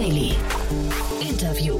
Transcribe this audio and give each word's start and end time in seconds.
Daily. 0.00 0.32
Interview. 1.20 1.78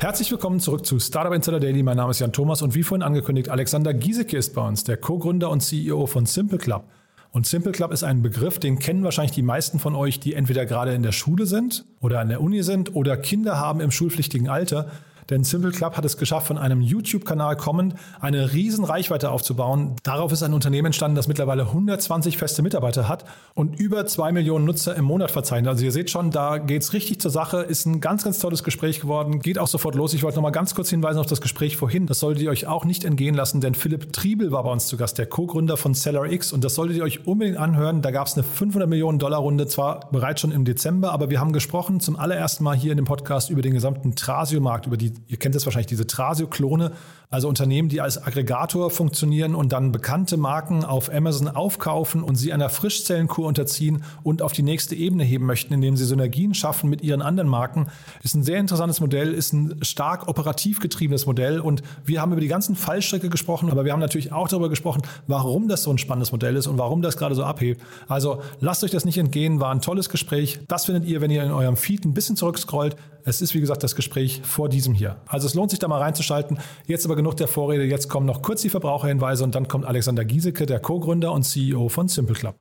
Herzlich 0.00 0.30
willkommen 0.30 0.58
zurück 0.58 0.86
zu 0.86 0.98
Startup 0.98 1.34
Insider 1.34 1.60
Daily. 1.60 1.82
Mein 1.82 1.98
Name 1.98 2.12
ist 2.12 2.20
Jan 2.20 2.32
Thomas 2.32 2.62
und 2.62 2.74
wie 2.74 2.82
vorhin 2.82 3.02
angekündigt, 3.02 3.50
Alexander 3.50 3.92
Giesecke 3.92 4.38
ist 4.38 4.54
bei 4.54 4.66
uns, 4.66 4.84
der 4.84 4.96
Co-Gründer 4.96 5.50
und 5.50 5.60
CEO 5.60 6.06
von 6.06 6.24
Simple 6.24 6.56
Club. 6.56 6.84
Und 7.30 7.46
Simple 7.46 7.72
Club 7.72 7.92
ist 7.92 8.04
ein 8.04 8.22
Begriff, 8.22 8.58
den 8.58 8.78
kennen 8.78 9.04
wahrscheinlich 9.04 9.32
die 9.32 9.42
meisten 9.42 9.78
von 9.78 9.94
euch, 9.94 10.18
die 10.18 10.32
entweder 10.32 10.64
gerade 10.64 10.94
in 10.94 11.02
der 11.02 11.12
Schule 11.12 11.44
sind 11.44 11.84
oder 12.00 12.20
an 12.20 12.30
der 12.30 12.40
Uni 12.40 12.62
sind 12.62 12.94
oder 12.94 13.18
Kinder 13.18 13.60
haben 13.60 13.82
im 13.82 13.90
schulpflichtigen 13.90 14.48
Alter. 14.48 14.90
Denn 15.30 15.44
Simple 15.44 15.72
Club 15.72 15.96
hat 15.96 16.04
es 16.04 16.16
geschafft, 16.16 16.46
von 16.46 16.58
einem 16.58 16.80
YouTube-Kanal 16.80 17.56
kommend 17.56 17.94
eine 18.20 18.52
riesen 18.52 18.84
Reichweite 18.84 19.30
aufzubauen. 19.30 19.96
Darauf 20.02 20.32
ist 20.32 20.42
ein 20.42 20.54
Unternehmen 20.54 20.86
entstanden, 20.86 21.16
das 21.16 21.28
mittlerweile 21.28 21.64
120 21.64 22.38
feste 22.38 22.62
Mitarbeiter 22.62 23.08
hat 23.08 23.24
und 23.54 23.78
über 23.78 24.06
zwei 24.06 24.32
Millionen 24.32 24.64
Nutzer 24.64 24.96
im 24.96 25.04
Monat 25.04 25.30
verzeichnet. 25.30 25.68
Also 25.68 25.84
ihr 25.84 25.92
seht 25.92 26.10
schon, 26.10 26.30
da 26.30 26.58
geht 26.58 26.82
es 26.82 26.92
richtig 26.92 27.20
zur 27.20 27.30
Sache. 27.30 27.58
Ist 27.58 27.86
ein 27.86 28.00
ganz, 28.00 28.24
ganz 28.24 28.38
tolles 28.38 28.64
Gespräch 28.64 29.00
geworden. 29.00 29.40
Geht 29.40 29.58
auch 29.58 29.68
sofort 29.68 29.94
los. 29.94 30.14
Ich 30.14 30.22
wollte 30.22 30.36
noch 30.36 30.42
mal 30.42 30.50
ganz 30.50 30.74
kurz 30.74 30.88
hinweisen 30.90 31.18
auf 31.18 31.26
das 31.26 31.40
Gespräch 31.40 31.76
vorhin. 31.76 32.06
Das 32.06 32.20
solltet 32.20 32.42
ihr 32.42 32.50
euch 32.50 32.66
auch 32.66 32.84
nicht 32.84 33.04
entgehen 33.04 33.34
lassen, 33.34 33.60
denn 33.60 33.74
Philipp 33.74 34.12
Triebel 34.12 34.50
war 34.50 34.62
bei 34.64 34.72
uns 34.72 34.86
zu 34.86 34.96
Gast, 34.96 35.18
der 35.18 35.26
Co-Gründer 35.26 35.76
von 35.76 35.94
SellerX. 35.94 36.52
Und 36.52 36.64
das 36.64 36.74
solltet 36.74 36.96
ihr 36.96 37.02
euch 37.02 37.26
unbedingt 37.26 37.58
anhören. 37.58 38.00
Da 38.00 38.10
gab 38.10 38.26
es 38.26 38.34
eine 38.34 38.44
500 38.44 38.88
Millionen 38.88 39.18
Dollar 39.18 39.40
Runde, 39.40 39.66
zwar 39.66 40.08
bereits 40.10 40.40
schon 40.40 40.52
im 40.52 40.64
Dezember, 40.64 41.12
aber 41.12 41.30
wir 41.30 41.40
haben 41.40 41.52
gesprochen 41.52 42.00
zum 42.00 42.16
allerersten 42.16 42.64
Mal 42.64 42.76
hier 42.76 42.92
in 42.92 42.96
dem 42.96 43.04
Podcast 43.04 43.50
über 43.50 43.62
den 43.62 43.74
gesamten 43.74 44.14
Trasio-Markt, 44.14 44.86
über 44.86 44.96
die 44.96 45.12
ihr 45.26 45.36
kennt 45.36 45.54
es 45.54 45.64
wahrscheinlich, 45.66 45.86
diese 45.86 46.06
Trasio-Klone, 46.06 46.92
also 47.30 47.48
Unternehmen, 47.48 47.90
die 47.90 48.00
als 48.00 48.22
Aggregator 48.22 48.90
funktionieren 48.90 49.54
und 49.54 49.72
dann 49.72 49.92
bekannte 49.92 50.38
Marken 50.38 50.84
auf 50.84 51.12
Amazon 51.12 51.48
aufkaufen 51.48 52.22
und 52.22 52.36
sie 52.36 52.52
einer 52.54 52.70
Frischzellenkur 52.70 53.46
unterziehen 53.46 54.02
und 54.22 54.40
auf 54.40 54.52
die 54.52 54.62
nächste 54.62 54.94
Ebene 54.94 55.24
heben 55.24 55.44
möchten, 55.44 55.74
indem 55.74 55.96
sie 55.96 56.06
Synergien 56.06 56.54
schaffen 56.54 56.88
mit 56.88 57.02
ihren 57.02 57.20
anderen 57.20 57.48
Marken, 57.48 57.88
ist 58.22 58.34
ein 58.34 58.42
sehr 58.42 58.58
interessantes 58.58 59.00
Modell, 59.00 59.34
ist 59.34 59.52
ein 59.52 59.76
stark 59.82 60.26
operativ 60.26 60.80
getriebenes 60.80 61.26
Modell 61.26 61.60
und 61.60 61.82
wir 62.06 62.22
haben 62.22 62.32
über 62.32 62.40
die 62.40 62.48
ganzen 62.48 62.76
Fallstricke 62.76 63.28
gesprochen, 63.28 63.70
aber 63.70 63.84
wir 63.84 63.92
haben 63.92 64.00
natürlich 64.00 64.32
auch 64.32 64.48
darüber 64.48 64.70
gesprochen, 64.70 65.02
warum 65.26 65.68
das 65.68 65.82
so 65.82 65.90
ein 65.90 65.98
spannendes 65.98 66.32
Modell 66.32 66.56
ist 66.56 66.66
und 66.66 66.78
warum 66.78 67.02
das 67.02 67.18
gerade 67.18 67.34
so 67.34 67.44
abhebt. 67.44 67.82
Also 68.08 68.40
lasst 68.60 68.84
euch 68.84 68.90
das 68.90 69.04
nicht 69.04 69.18
entgehen, 69.18 69.60
war 69.60 69.70
ein 69.70 69.82
tolles 69.82 70.08
Gespräch. 70.08 70.60
Das 70.68 70.86
findet 70.86 71.04
ihr, 71.04 71.20
wenn 71.20 71.30
ihr 71.30 71.42
in 71.44 71.50
eurem 71.50 71.76
Feed 71.76 72.06
ein 72.06 72.14
bisschen 72.14 72.36
zurückscrollt. 72.36 72.96
Es 73.28 73.42
ist, 73.42 73.52
wie 73.52 73.60
gesagt, 73.60 73.82
das 73.82 73.94
Gespräch 73.94 74.40
vor 74.42 74.70
diesem 74.70 74.94
hier. 74.94 75.18
Also 75.26 75.46
es 75.46 75.52
lohnt 75.52 75.68
sich 75.68 75.78
da 75.78 75.86
mal 75.86 76.00
reinzuschalten. 76.00 76.58
Jetzt 76.86 77.04
aber 77.04 77.14
genug 77.14 77.36
der 77.36 77.46
Vorrede. 77.46 77.84
Jetzt 77.84 78.08
kommen 78.08 78.24
noch 78.24 78.40
kurz 78.40 78.62
die 78.62 78.70
Verbraucherhinweise 78.70 79.44
und 79.44 79.54
dann 79.54 79.68
kommt 79.68 79.84
Alexander 79.84 80.24
Giesecke, 80.24 80.64
der 80.64 80.80
Co-Gründer 80.80 81.32
und 81.32 81.42
CEO 81.42 81.90
von 81.90 82.08
Simple 82.08 82.34
Club. 82.34 82.56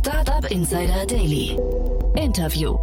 Startup 0.00 0.50
Insider 0.50 1.06
Daily. 1.06 1.56
Interview. 2.16 2.76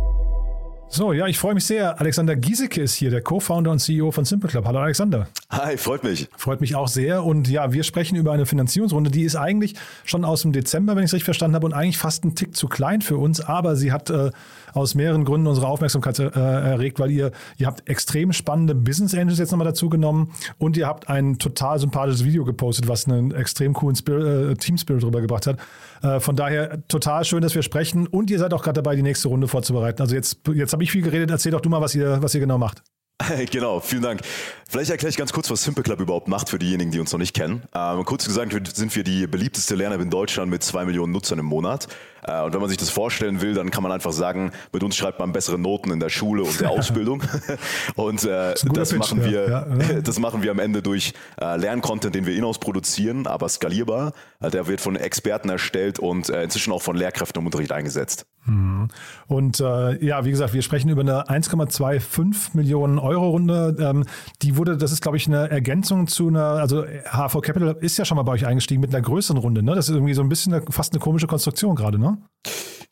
So, 0.91 1.13
ja, 1.13 1.27
ich 1.27 1.37
freue 1.37 1.53
mich 1.53 1.65
sehr. 1.65 2.01
Alexander 2.01 2.35
Giesecke 2.35 2.81
ist 2.81 2.95
hier, 2.95 3.11
der 3.11 3.21
Co-Founder 3.21 3.69
und 3.69 3.77
CEO 3.77 4.09
von 4.09 4.25
Simple 4.25 4.49
Club. 4.49 4.65
Hallo 4.65 4.79
Alexander. 4.79 5.27
Hi, 5.51 5.77
freut 5.77 6.03
mich. 6.03 6.27
Freut 6.35 6.61
mich 6.61 6.75
auch 6.75 6.87
sehr. 6.87 7.23
Und 7.23 7.47
ja, 7.47 7.71
wir 7.71 7.83
sprechen 7.83 8.15
über 8.15 8.31
eine 8.31 8.47
Finanzierungsrunde, 8.47 9.11
die 9.11 9.21
ist 9.21 9.35
eigentlich 9.35 9.75
schon 10.03 10.25
aus 10.25 10.41
dem 10.41 10.51
Dezember, 10.51 10.95
wenn 10.95 11.03
ich 11.03 11.09
es 11.09 11.13
richtig 11.13 11.25
verstanden 11.25 11.53
habe, 11.53 11.67
und 11.67 11.73
eigentlich 11.73 11.99
fast 11.99 12.25
ein 12.25 12.33
Tick 12.33 12.55
zu 12.55 12.67
klein 12.67 13.01
für 13.01 13.17
uns. 13.17 13.39
Aber 13.39 13.75
sie 13.75 13.91
hat 13.91 14.09
äh, 14.09 14.31
aus 14.73 14.95
mehreren 14.95 15.25
Gründen 15.25 15.47
unsere 15.47 15.67
Aufmerksamkeit 15.67 16.19
äh, 16.19 16.29
erregt, 16.29 16.99
weil 16.99 17.11
ihr, 17.11 17.31
ihr 17.57 17.67
habt 17.67 17.89
extrem 17.89 18.33
spannende 18.33 18.75
Business 18.75 19.13
Angels 19.13 19.39
jetzt 19.39 19.51
nochmal 19.51 19.67
dazu 19.67 19.89
genommen 19.89 20.31
und 20.57 20.77
ihr 20.77 20.87
habt 20.87 21.09
ein 21.09 21.37
total 21.39 21.79
sympathisches 21.79 22.25
Video 22.25 22.45
gepostet, 22.45 22.87
was 22.87 23.07
einen 23.07 23.31
extrem 23.31 23.73
coolen 23.73 23.95
Spirit, 23.95 24.51
äh, 24.51 24.55
Team 24.55 24.77
Spirit 24.77 25.03
rübergebracht 25.03 25.47
hat. 25.47 25.57
Äh, 26.01 26.19
von 26.19 26.35
daher 26.35 26.85
total 26.87 27.25
schön, 27.25 27.41
dass 27.41 27.55
wir 27.55 27.63
sprechen 27.63 28.07
und 28.07 28.29
ihr 28.29 28.39
seid 28.39 28.53
auch 28.53 28.63
gerade 28.63 28.81
dabei, 28.81 28.95
die 28.95 29.03
nächste 29.03 29.27
Runde 29.27 29.47
vorzubereiten. 29.47 30.01
Also 30.01 30.15
jetzt, 30.15 30.39
jetzt 30.53 30.73
habe 30.73 30.83
ich 30.83 30.91
viel 30.91 31.01
geredet, 31.01 31.29
erzähl 31.31 31.51
doch 31.51 31.61
du 31.61 31.69
mal, 31.69 31.81
was 31.81 31.95
ihr, 31.95 32.21
was 32.21 32.33
ihr 32.33 32.39
genau 32.39 32.57
macht. 32.57 32.83
Genau, 33.51 33.79
vielen 33.79 34.01
Dank. 34.01 34.21
Vielleicht 34.67 34.91
erkläre 34.91 35.09
ich 35.09 35.17
ganz 35.17 35.33
kurz, 35.33 35.49
was 35.49 35.63
Simple 35.63 35.83
Club 35.83 35.99
überhaupt 35.99 36.27
macht 36.27 36.49
für 36.49 36.59
diejenigen, 36.59 36.91
die 36.91 36.99
uns 36.99 37.11
noch 37.11 37.19
nicht 37.19 37.35
kennen. 37.35 37.63
Ähm, 37.73 38.03
kurz 38.05 38.25
gesagt 38.25 38.53
sind 38.75 38.95
wir 38.95 39.03
die 39.03 39.27
beliebteste 39.27 39.75
Lern-App 39.75 40.01
in 40.01 40.09
Deutschland 40.09 40.49
mit 40.49 40.63
zwei 40.63 40.85
Millionen 40.85 41.11
Nutzern 41.11 41.39
im 41.39 41.45
Monat. 41.45 41.87
Äh, 42.23 42.43
und 42.43 42.53
wenn 42.53 42.59
man 42.59 42.69
sich 42.69 42.77
das 42.77 42.89
vorstellen 42.89 43.41
will, 43.41 43.53
dann 43.53 43.71
kann 43.71 43.83
man 43.83 43.91
einfach 43.91 44.11
sagen, 44.11 44.51
mit 44.73 44.83
uns 44.83 44.95
schreibt 44.95 45.19
man 45.19 45.31
bessere 45.31 45.57
Noten 45.57 45.91
in 45.91 45.99
der 45.99 46.09
Schule 46.09 46.43
und 46.43 46.59
der 46.59 46.69
Ausbildung. 46.71 47.23
und 47.95 48.23
äh, 48.23 48.53
das, 48.53 48.65
das 48.73 48.93
machen 48.93 49.23
wir, 49.23 49.49
ja, 49.49 49.67
ja. 49.67 50.01
das 50.03 50.19
machen 50.19 50.43
wir 50.43 50.51
am 50.51 50.59
Ende 50.59 50.81
durch 50.81 51.13
äh, 51.41 51.57
Lerncontent, 51.57 52.15
den 52.15 52.25
wir 52.25 52.35
in-house 52.35 52.59
produzieren, 52.59 53.27
aber 53.27 53.49
skalierbar. 53.49 54.13
Äh, 54.39 54.49
der 54.49 54.67
wird 54.67 54.81
von 54.81 54.95
Experten 54.95 55.49
erstellt 55.49 55.99
und 55.99 56.29
äh, 56.29 56.43
inzwischen 56.43 56.73
auch 56.73 56.81
von 56.81 56.95
Lehrkräften 56.95 57.41
im 57.41 57.45
Unterricht 57.45 57.71
eingesetzt. 57.71 58.25
Mhm. 58.45 58.87
Und 59.27 59.59
äh, 59.59 60.03
ja, 60.03 60.25
wie 60.25 60.31
gesagt, 60.31 60.53
wir 60.53 60.61
sprechen 60.61 60.89
über 60.89 61.01
eine 61.01 61.27
1,25 61.27 62.51
Millionen 62.53 62.99
Euro 62.99 63.29
Runde. 63.29 63.75
Ähm, 63.79 64.05
die 64.41 64.57
wurde, 64.57 64.77
das 64.77 64.91
ist 64.91 65.01
glaube 65.01 65.17
ich 65.17 65.27
eine 65.27 65.49
Ergänzung 65.49 66.07
zu 66.07 66.27
einer, 66.27 66.43
also 66.43 66.83
HV 66.83 67.41
Capital 67.41 67.77
ist 67.79 67.97
ja 67.97 68.05
schon 68.05 68.15
mal 68.15 68.23
bei 68.23 68.33
euch 68.33 68.45
eingestiegen 68.45 68.81
mit 68.81 68.93
einer 68.93 69.03
größeren 69.03 69.37
Runde. 69.37 69.63
Ne? 69.63 69.75
Das 69.75 69.89
ist 69.89 69.95
irgendwie 69.95 70.13
so 70.13 70.21
ein 70.21 70.29
bisschen 70.29 70.53
eine, 70.53 70.63
fast 70.69 70.93
eine 70.93 70.99
komische 70.99 71.27
Konstruktion 71.27 71.75
gerade, 71.75 71.99
ne? 71.99 72.08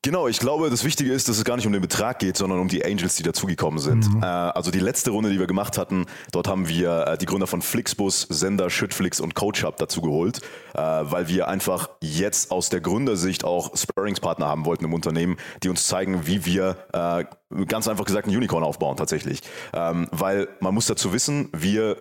Genau, 0.08 0.28
ich 0.30 0.40
glaube, 0.40 0.70
das 0.70 0.86
Wichtige 0.86 1.12
ist, 1.12 1.28
dass 1.28 1.38
es 1.38 1.44
gar 1.44 1.58
nicht 1.58 1.66
um 1.66 1.74
den 1.74 1.82
Betrag 1.82 2.20
geht, 2.20 2.38
sondern 2.38 2.60
um 2.60 2.70
die 2.70 2.86
Angels, 2.86 3.16
die 3.16 3.24
dazugekommen 3.24 3.80
sind. 3.80 4.14
Mhm. 4.14 4.24
Äh, 4.24 4.26
also 4.26 4.72
die 4.72 4.80
letzte 4.80 5.12
Runde, 5.12 5.30
die 5.32 5.38
wir 5.40 5.48
gemacht 5.48 5.78
hatten, 5.78 6.06
dort 6.32 6.48
haben 6.48 6.70
wir 6.70 7.08
äh, 7.08 7.18
die 7.18 7.26
Gründer 7.26 7.46
von 7.46 7.62
Flixbus, 7.62 8.22
Sender, 8.22 8.70
Schüttflix 8.70 9.20
und 9.20 9.36
CoachUp 9.36 9.76
dazu 9.76 10.02
geholt, 10.02 10.40
äh, 10.76 10.80
weil 10.80 11.28
wir 11.28 11.50
einfach 11.50 11.90
jetzt 12.00 12.52
aus 12.52 12.70
der 12.70 12.80
Gründersicht 12.80 13.44
auch 13.44 13.76
Sparringspartner 13.76 14.48
haben 14.48 14.66
wollten 14.66 14.86
im 14.86 14.94
Unternehmen, 14.94 15.36
die 15.64 15.70
uns 15.70 15.88
zeigen, 15.88 16.26
wie 16.26 16.46
wir 16.46 16.78
äh, 16.94 17.26
ganz 17.66 17.90
einfach 17.90 18.06
gesagt 18.06 18.28
ein 18.28 18.36
Unicorn 18.36 18.64
aufbauen 18.64 18.96
tatsächlich. 18.96 19.42
Ähm, 19.74 20.08
weil 20.12 20.48
man 20.62 20.74
muss 20.74 20.86
dazu 20.86 21.12
wissen, 21.12 21.50
wir 21.54 21.98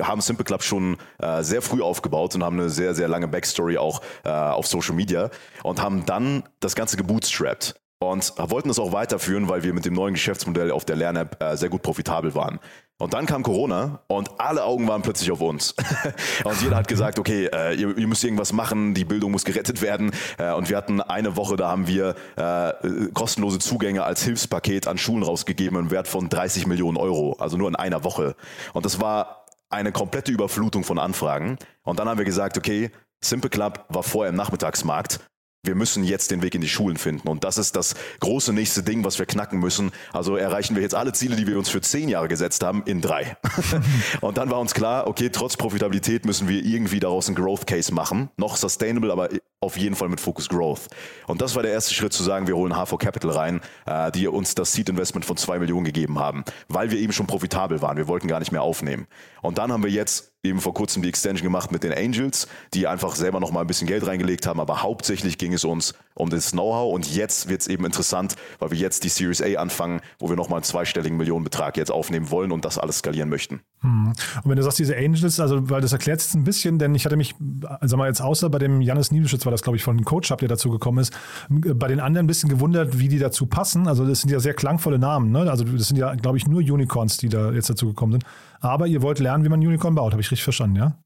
haben 0.00 0.20
Simple 0.20 0.44
Club 0.44 0.62
schon 0.62 0.96
äh, 1.18 1.42
sehr 1.42 1.62
früh 1.62 1.82
aufgebaut 1.82 2.34
und 2.34 2.42
haben 2.42 2.58
eine 2.58 2.70
sehr, 2.70 2.94
sehr 2.94 3.08
lange 3.08 3.28
Backstory 3.28 3.78
auch 3.78 4.02
äh, 4.24 4.30
auf 4.30 4.66
Social 4.66 4.94
Media 4.94 5.30
und 5.62 5.80
haben 5.80 6.04
dann 6.06 6.42
das 6.60 6.74
Ganze 6.74 6.96
gebootstrapped 6.96 7.74
und 8.02 8.32
wollten 8.38 8.68
das 8.68 8.78
auch 8.78 8.92
weiterführen, 8.92 9.48
weil 9.48 9.62
wir 9.62 9.74
mit 9.74 9.84
dem 9.84 9.92
neuen 9.92 10.14
Geschäftsmodell 10.14 10.70
auf 10.70 10.86
der 10.86 10.96
Lern-App 10.96 11.42
äh, 11.42 11.56
sehr 11.56 11.68
gut 11.68 11.82
profitabel 11.82 12.34
waren. 12.34 12.58
Und 13.00 13.14
dann 13.14 13.24
kam 13.24 13.42
Corona 13.42 14.00
und 14.08 14.40
alle 14.40 14.64
Augen 14.64 14.86
waren 14.86 15.00
plötzlich 15.00 15.30
auf 15.30 15.40
uns. 15.40 15.74
und 16.44 16.62
jeder 16.62 16.76
hat 16.76 16.88
gesagt, 16.88 17.18
okay, 17.18 17.46
äh, 17.46 17.74
ihr, 17.74 17.96
ihr, 17.96 18.06
müsst 18.06 18.24
irgendwas 18.24 18.52
machen, 18.52 18.92
die 18.92 19.04
Bildung 19.04 19.32
muss 19.32 19.44
gerettet 19.44 19.80
werden. 19.80 20.12
Äh, 20.38 20.52
und 20.52 20.68
wir 20.68 20.76
hatten 20.76 21.00
eine 21.00 21.36
Woche, 21.36 21.56
da 21.56 21.68
haben 21.68 21.86
wir 21.88 22.14
äh, 22.36 23.08
kostenlose 23.12 23.58
Zugänge 23.58 24.04
als 24.04 24.22
Hilfspaket 24.22 24.86
an 24.86 24.98
Schulen 24.98 25.22
rausgegeben 25.22 25.78
im 25.78 25.90
Wert 25.90 26.08
von 26.08 26.28
30 26.28 26.66
Millionen 26.66 26.98
Euro, 26.98 27.36
also 27.38 27.56
nur 27.56 27.68
in 27.68 27.76
einer 27.76 28.04
Woche. 28.04 28.34
Und 28.74 28.84
das 28.84 29.00
war 29.00 29.39
eine 29.70 29.92
komplette 29.92 30.32
Überflutung 30.32 30.84
von 30.84 30.98
Anfragen. 30.98 31.56
Und 31.82 31.98
dann 31.98 32.08
haben 32.08 32.18
wir 32.18 32.24
gesagt, 32.24 32.58
okay, 32.58 32.90
Simple 33.22 33.50
Club 33.50 33.86
war 33.88 34.02
vorher 34.02 34.30
im 34.30 34.36
Nachmittagsmarkt. 34.36 35.20
Wir 35.62 35.74
müssen 35.74 36.04
jetzt 36.04 36.30
den 36.30 36.40
Weg 36.40 36.54
in 36.54 36.62
die 36.62 36.68
Schulen 36.70 36.96
finden. 36.96 37.28
Und 37.28 37.44
das 37.44 37.58
ist 37.58 37.76
das 37.76 37.94
große 38.20 38.54
nächste 38.54 38.82
Ding, 38.82 39.04
was 39.04 39.18
wir 39.18 39.26
knacken 39.26 39.60
müssen. 39.60 39.92
Also 40.10 40.36
erreichen 40.36 40.74
wir 40.74 40.82
jetzt 40.82 40.94
alle 40.94 41.12
Ziele, 41.12 41.36
die 41.36 41.46
wir 41.46 41.58
uns 41.58 41.68
für 41.68 41.82
zehn 41.82 42.08
Jahre 42.08 42.28
gesetzt 42.28 42.64
haben, 42.64 42.82
in 42.86 43.02
drei. 43.02 43.36
und 44.22 44.38
dann 44.38 44.50
war 44.50 44.58
uns 44.58 44.72
klar, 44.72 45.06
okay, 45.06 45.28
trotz 45.28 45.58
Profitabilität 45.58 46.24
müssen 46.24 46.48
wir 46.48 46.64
irgendwie 46.64 46.98
daraus 46.98 47.26
einen 47.26 47.36
Growth 47.36 47.66
Case 47.66 47.92
machen. 47.92 48.30
Noch 48.38 48.56
sustainable, 48.56 49.12
aber 49.12 49.28
auf 49.62 49.76
jeden 49.76 49.94
Fall 49.94 50.08
mit 50.08 50.20
Focus 50.20 50.48
Growth. 50.48 50.88
Und 51.26 51.42
das 51.42 51.54
war 51.54 51.62
der 51.62 51.72
erste 51.72 51.92
Schritt 51.92 52.14
zu 52.14 52.22
sagen, 52.22 52.46
wir 52.46 52.56
holen 52.56 52.72
HV 52.72 52.96
Capital 52.96 53.30
rein, 53.30 53.60
äh, 53.84 54.10
die 54.10 54.26
uns 54.26 54.54
das 54.54 54.72
Seed 54.72 54.88
Investment 54.88 55.26
von 55.26 55.36
zwei 55.36 55.58
Millionen 55.58 55.84
gegeben 55.84 56.18
haben, 56.18 56.44
weil 56.68 56.90
wir 56.90 56.98
eben 56.98 57.12
schon 57.12 57.26
profitabel 57.26 57.82
waren. 57.82 57.98
Wir 57.98 58.08
wollten 58.08 58.26
gar 58.26 58.38
nicht 58.38 58.52
mehr 58.52 58.62
aufnehmen. 58.62 59.06
Und 59.42 59.58
dann 59.58 59.70
haben 59.70 59.82
wir 59.82 59.90
jetzt 59.90 60.32
eben 60.42 60.60
vor 60.60 60.72
kurzem 60.72 61.02
die 61.02 61.08
Extension 61.08 61.44
gemacht 61.44 61.72
mit 61.72 61.82
den 61.82 61.92
Angels, 61.92 62.48
die 62.72 62.86
einfach 62.86 63.14
selber 63.14 63.40
noch 63.40 63.50
mal 63.50 63.60
ein 63.60 63.66
bisschen 63.66 63.86
Geld 63.86 64.06
reingelegt 64.06 64.46
haben, 64.46 64.60
aber 64.60 64.82
hauptsächlich 64.82 65.36
ging 65.36 65.52
es 65.52 65.64
uns 65.64 65.94
um 66.14 66.30
das 66.30 66.52
Know-how 66.52 66.92
und 66.94 67.14
jetzt 67.14 67.48
wird 67.48 67.60
es 67.60 67.68
eben 67.68 67.84
interessant, 67.84 68.36
weil 68.58 68.70
wir 68.70 68.78
jetzt 68.78 69.04
die 69.04 69.08
Series 69.08 69.42
A 69.42 69.60
anfangen, 69.60 70.00
wo 70.18 70.28
wir 70.28 70.36
noch 70.36 70.48
mal 70.48 70.56
einen 70.56 70.64
zweistelligen 70.64 71.18
Millionenbetrag 71.18 71.76
jetzt 71.76 71.90
aufnehmen 71.90 72.30
wollen 72.30 72.52
und 72.52 72.64
das 72.64 72.78
alles 72.78 72.98
skalieren 72.98 73.28
möchten. 73.28 73.60
Hm. 73.80 74.12
Und 74.42 74.50
wenn 74.50 74.56
du 74.56 74.62
sagst, 74.62 74.78
diese 74.78 74.96
Angels, 74.96 75.40
also 75.40 75.68
weil 75.68 75.80
das 75.80 75.92
erklärt 75.92 76.20
es 76.20 76.34
ein 76.34 76.44
bisschen, 76.44 76.78
denn 76.78 76.94
ich 76.94 77.04
hatte 77.04 77.16
mich, 77.16 77.34
sag 77.82 77.98
mal 77.98 78.08
jetzt 78.08 78.22
außer 78.22 78.48
bei 78.48 78.58
dem 78.58 78.80
Janis 78.80 79.10
Niedeschütz 79.10 79.44
war 79.50 79.52
das 79.52 79.62
glaube 79.62 79.76
ich 79.76 79.82
von 79.82 79.96
dem 79.96 80.04
Coach, 80.04 80.28
der 80.28 80.48
dazu 80.48 80.70
gekommen 80.70 80.98
ist, 80.98 81.12
bei 81.48 81.88
den 81.88 81.98
anderen 81.98 82.24
ein 82.24 82.28
bisschen 82.28 82.48
gewundert, 82.48 82.98
wie 82.98 83.08
die 83.08 83.18
dazu 83.18 83.46
passen. 83.46 83.88
Also 83.88 84.06
das 84.06 84.20
sind 84.20 84.30
ja 84.30 84.38
sehr 84.38 84.54
klangvolle 84.54 84.98
Namen, 84.98 85.32
ne? 85.32 85.50
Also 85.50 85.64
das 85.64 85.88
sind 85.88 85.96
ja 85.96 86.14
glaube 86.14 86.38
ich 86.38 86.46
nur 86.46 86.60
Unicorns, 86.60 87.16
die 87.16 87.28
da 87.28 87.50
jetzt 87.50 87.68
dazu 87.68 87.88
gekommen 87.88 88.12
sind. 88.12 88.24
Aber 88.60 88.86
ihr 88.86 89.02
wollt 89.02 89.18
lernen, 89.18 89.44
wie 89.44 89.48
man 89.48 89.60
Unicorn 89.60 89.94
baut, 89.94 90.12
habe 90.12 90.22
ich 90.22 90.30
richtig 90.30 90.44
verstanden, 90.44 90.76
ja? 90.76 90.96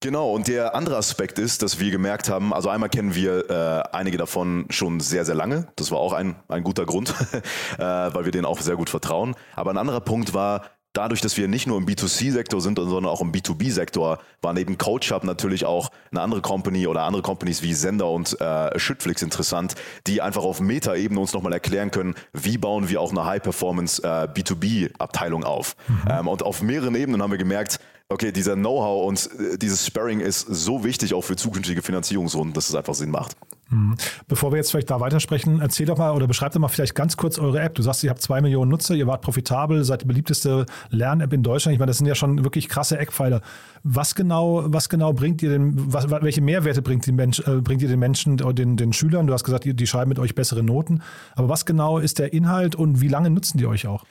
Genau, 0.00 0.32
und 0.32 0.48
der 0.48 0.74
andere 0.74 0.98
Aspekt 0.98 1.38
ist, 1.38 1.62
dass 1.62 1.80
wir 1.80 1.90
gemerkt 1.90 2.28
haben, 2.28 2.52
also 2.52 2.68
einmal 2.68 2.90
kennen 2.90 3.14
wir 3.14 3.48
äh, 3.48 3.96
einige 3.96 4.18
davon 4.18 4.66
schon 4.68 5.00
sehr, 5.00 5.24
sehr 5.24 5.34
lange. 5.34 5.68
Das 5.76 5.90
war 5.90 5.98
auch 5.98 6.12
ein, 6.12 6.36
ein 6.48 6.62
guter 6.62 6.84
Grund, 6.84 7.14
äh, 7.78 7.82
weil 7.82 8.26
wir 8.26 8.30
denen 8.30 8.44
auch 8.44 8.60
sehr 8.60 8.76
gut 8.76 8.90
vertrauen. 8.90 9.34
Aber 9.56 9.70
ein 9.70 9.78
anderer 9.78 10.00
Punkt 10.00 10.34
war, 10.34 10.66
dadurch, 10.94 11.20
dass 11.20 11.36
wir 11.36 11.48
nicht 11.48 11.66
nur 11.66 11.76
im 11.76 11.84
B2C-Sektor 11.84 12.60
sind, 12.60 12.78
sondern 12.78 13.06
auch 13.06 13.20
im 13.20 13.32
B2B-Sektor, 13.32 14.20
war 14.40 14.52
neben 14.54 14.78
CoachUp 14.78 15.24
natürlich 15.24 15.66
auch 15.66 15.90
eine 16.10 16.22
andere 16.22 16.40
Company 16.40 16.86
oder 16.86 17.02
andere 17.02 17.20
Companies 17.20 17.62
wie 17.62 17.74
Sender 17.74 18.08
und 18.08 18.40
äh, 18.40 18.78
Schüttflix 18.78 19.20
interessant, 19.20 19.74
die 20.06 20.22
einfach 20.22 20.44
auf 20.44 20.60
Meta-Ebene 20.60 21.20
uns 21.20 21.34
nochmal 21.34 21.52
erklären 21.52 21.90
können, 21.90 22.14
wie 22.32 22.56
bauen 22.56 22.88
wir 22.88 23.00
auch 23.00 23.10
eine 23.10 23.24
High-Performance 23.24 24.02
äh, 24.02 24.28
B2B-Abteilung 24.32 25.44
auf. 25.44 25.76
Mhm. 25.88 26.02
Ähm, 26.08 26.28
und 26.28 26.42
auf 26.42 26.62
mehreren 26.62 26.94
Ebenen 26.94 27.22
haben 27.22 27.32
wir 27.32 27.38
gemerkt, 27.38 27.80
okay, 28.08 28.32
dieser 28.32 28.54
Know-how 28.54 29.08
und 29.08 29.30
äh, 29.38 29.58
dieses 29.58 29.86
Sparring 29.86 30.20
ist 30.20 30.40
so 30.40 30.84
wichtig 30.84 31.14
auch 31.14 31.22
für 31.22 31.36
zukünftige 31.36 31.82
Finanzierungsrunden, 31.82 32.54
dass 32.54 32.68
es 32.68 32.74
einfach 32.74 32.94
Sinn 32.94 33.10
macht. 33.10 33.36
Mhm. 33.70 33.96
Bevor 34.28 34.52
wir 34.52 34.56
jetzt 34.56 34.70
vielleicht 34.70 34.90
da 34.90 35.00
weitersprechen, 35.00 35.60
erzähl 35.60 35.86
doch 35.86 35.98
mal 35.98 36.12
oder 36.12 36.26
beschreib 36.26 36.52
doch 36.52 36.60
mal 36.60 36.68
vielleicht 36.68 36.94
ganz 36.94 37.16
kurz 37.16 37.38
eure 37.38 37.60
App. 37.60 37.74
Du 37.74 37.82
sagst, 37.82 38.04
ihr 38.04 38.10
habt 38.10 38.20
zwei 38.20 38.40
Millionen 38.40 38.70
Nutzer, 38.70 38.94
ihr 38.94 39.06
wart 39.06 39.22
profitabel, 39.22 39.84
seid 39.84 40.02
die 40.02 40.06
beliebteste 40.06 40.66
Lern-App 40.90 41.32
in 41.32 41.42
Deutschland. 41.42 41.74
Ich 41.74 41.78
meine, 41.78 41.90
das 41.90 41.98
sind 41.98 42.06
ja 42.06 42.14
schon 42.14 42.44
wirklich 42.44 42.68
krasse 42.68 42.98
Eckpfeiler. 42.98 43.40
Was 43.82 44.14
genau, 44.14 44.64
was 44.66 44.88
genau 44.88 45.12
bringt 45.12 45.42
ihr 45.42 45.50
denn, 45.50 45.92
was, 45.92 46.10
welche 46.10 46.40
Mehrwerte 46.40 46.82
bringt, 46.82 47.06
Mensch, 47.06 47.40
äh, 47.40 47.60
bringt 47.60 47.82
ihr 47.82 47.88
den 47.88 47.98
Menschen, 47.98 48.36
den, 48.36 48.76
den 48.76 48.92
Schülern? 48.92 49.26
Du 49.26 49.32
hast 49.32 49.44
gesagt, 49.44 49.64
die 49.64 49.86
schreiben 49.86 50.08
mit 50.08 50.18
euch 50.18 50.34
bessere 50.34 50.62
Noten. 50.62 51.02
Aber 51.34 51.48
was 51.48 51.64
genau 51.64 51.98
ist 51.98 52.18
der 52.18 52.32
Inhalt 52.32 52.74
und 52.74 53.00
wie 53.00 53.08
lange 53.08 53.30
nutzen 53.30 53.58
die 53.58 53.66
euch 53.66 53.86
auch? 53.86 54.04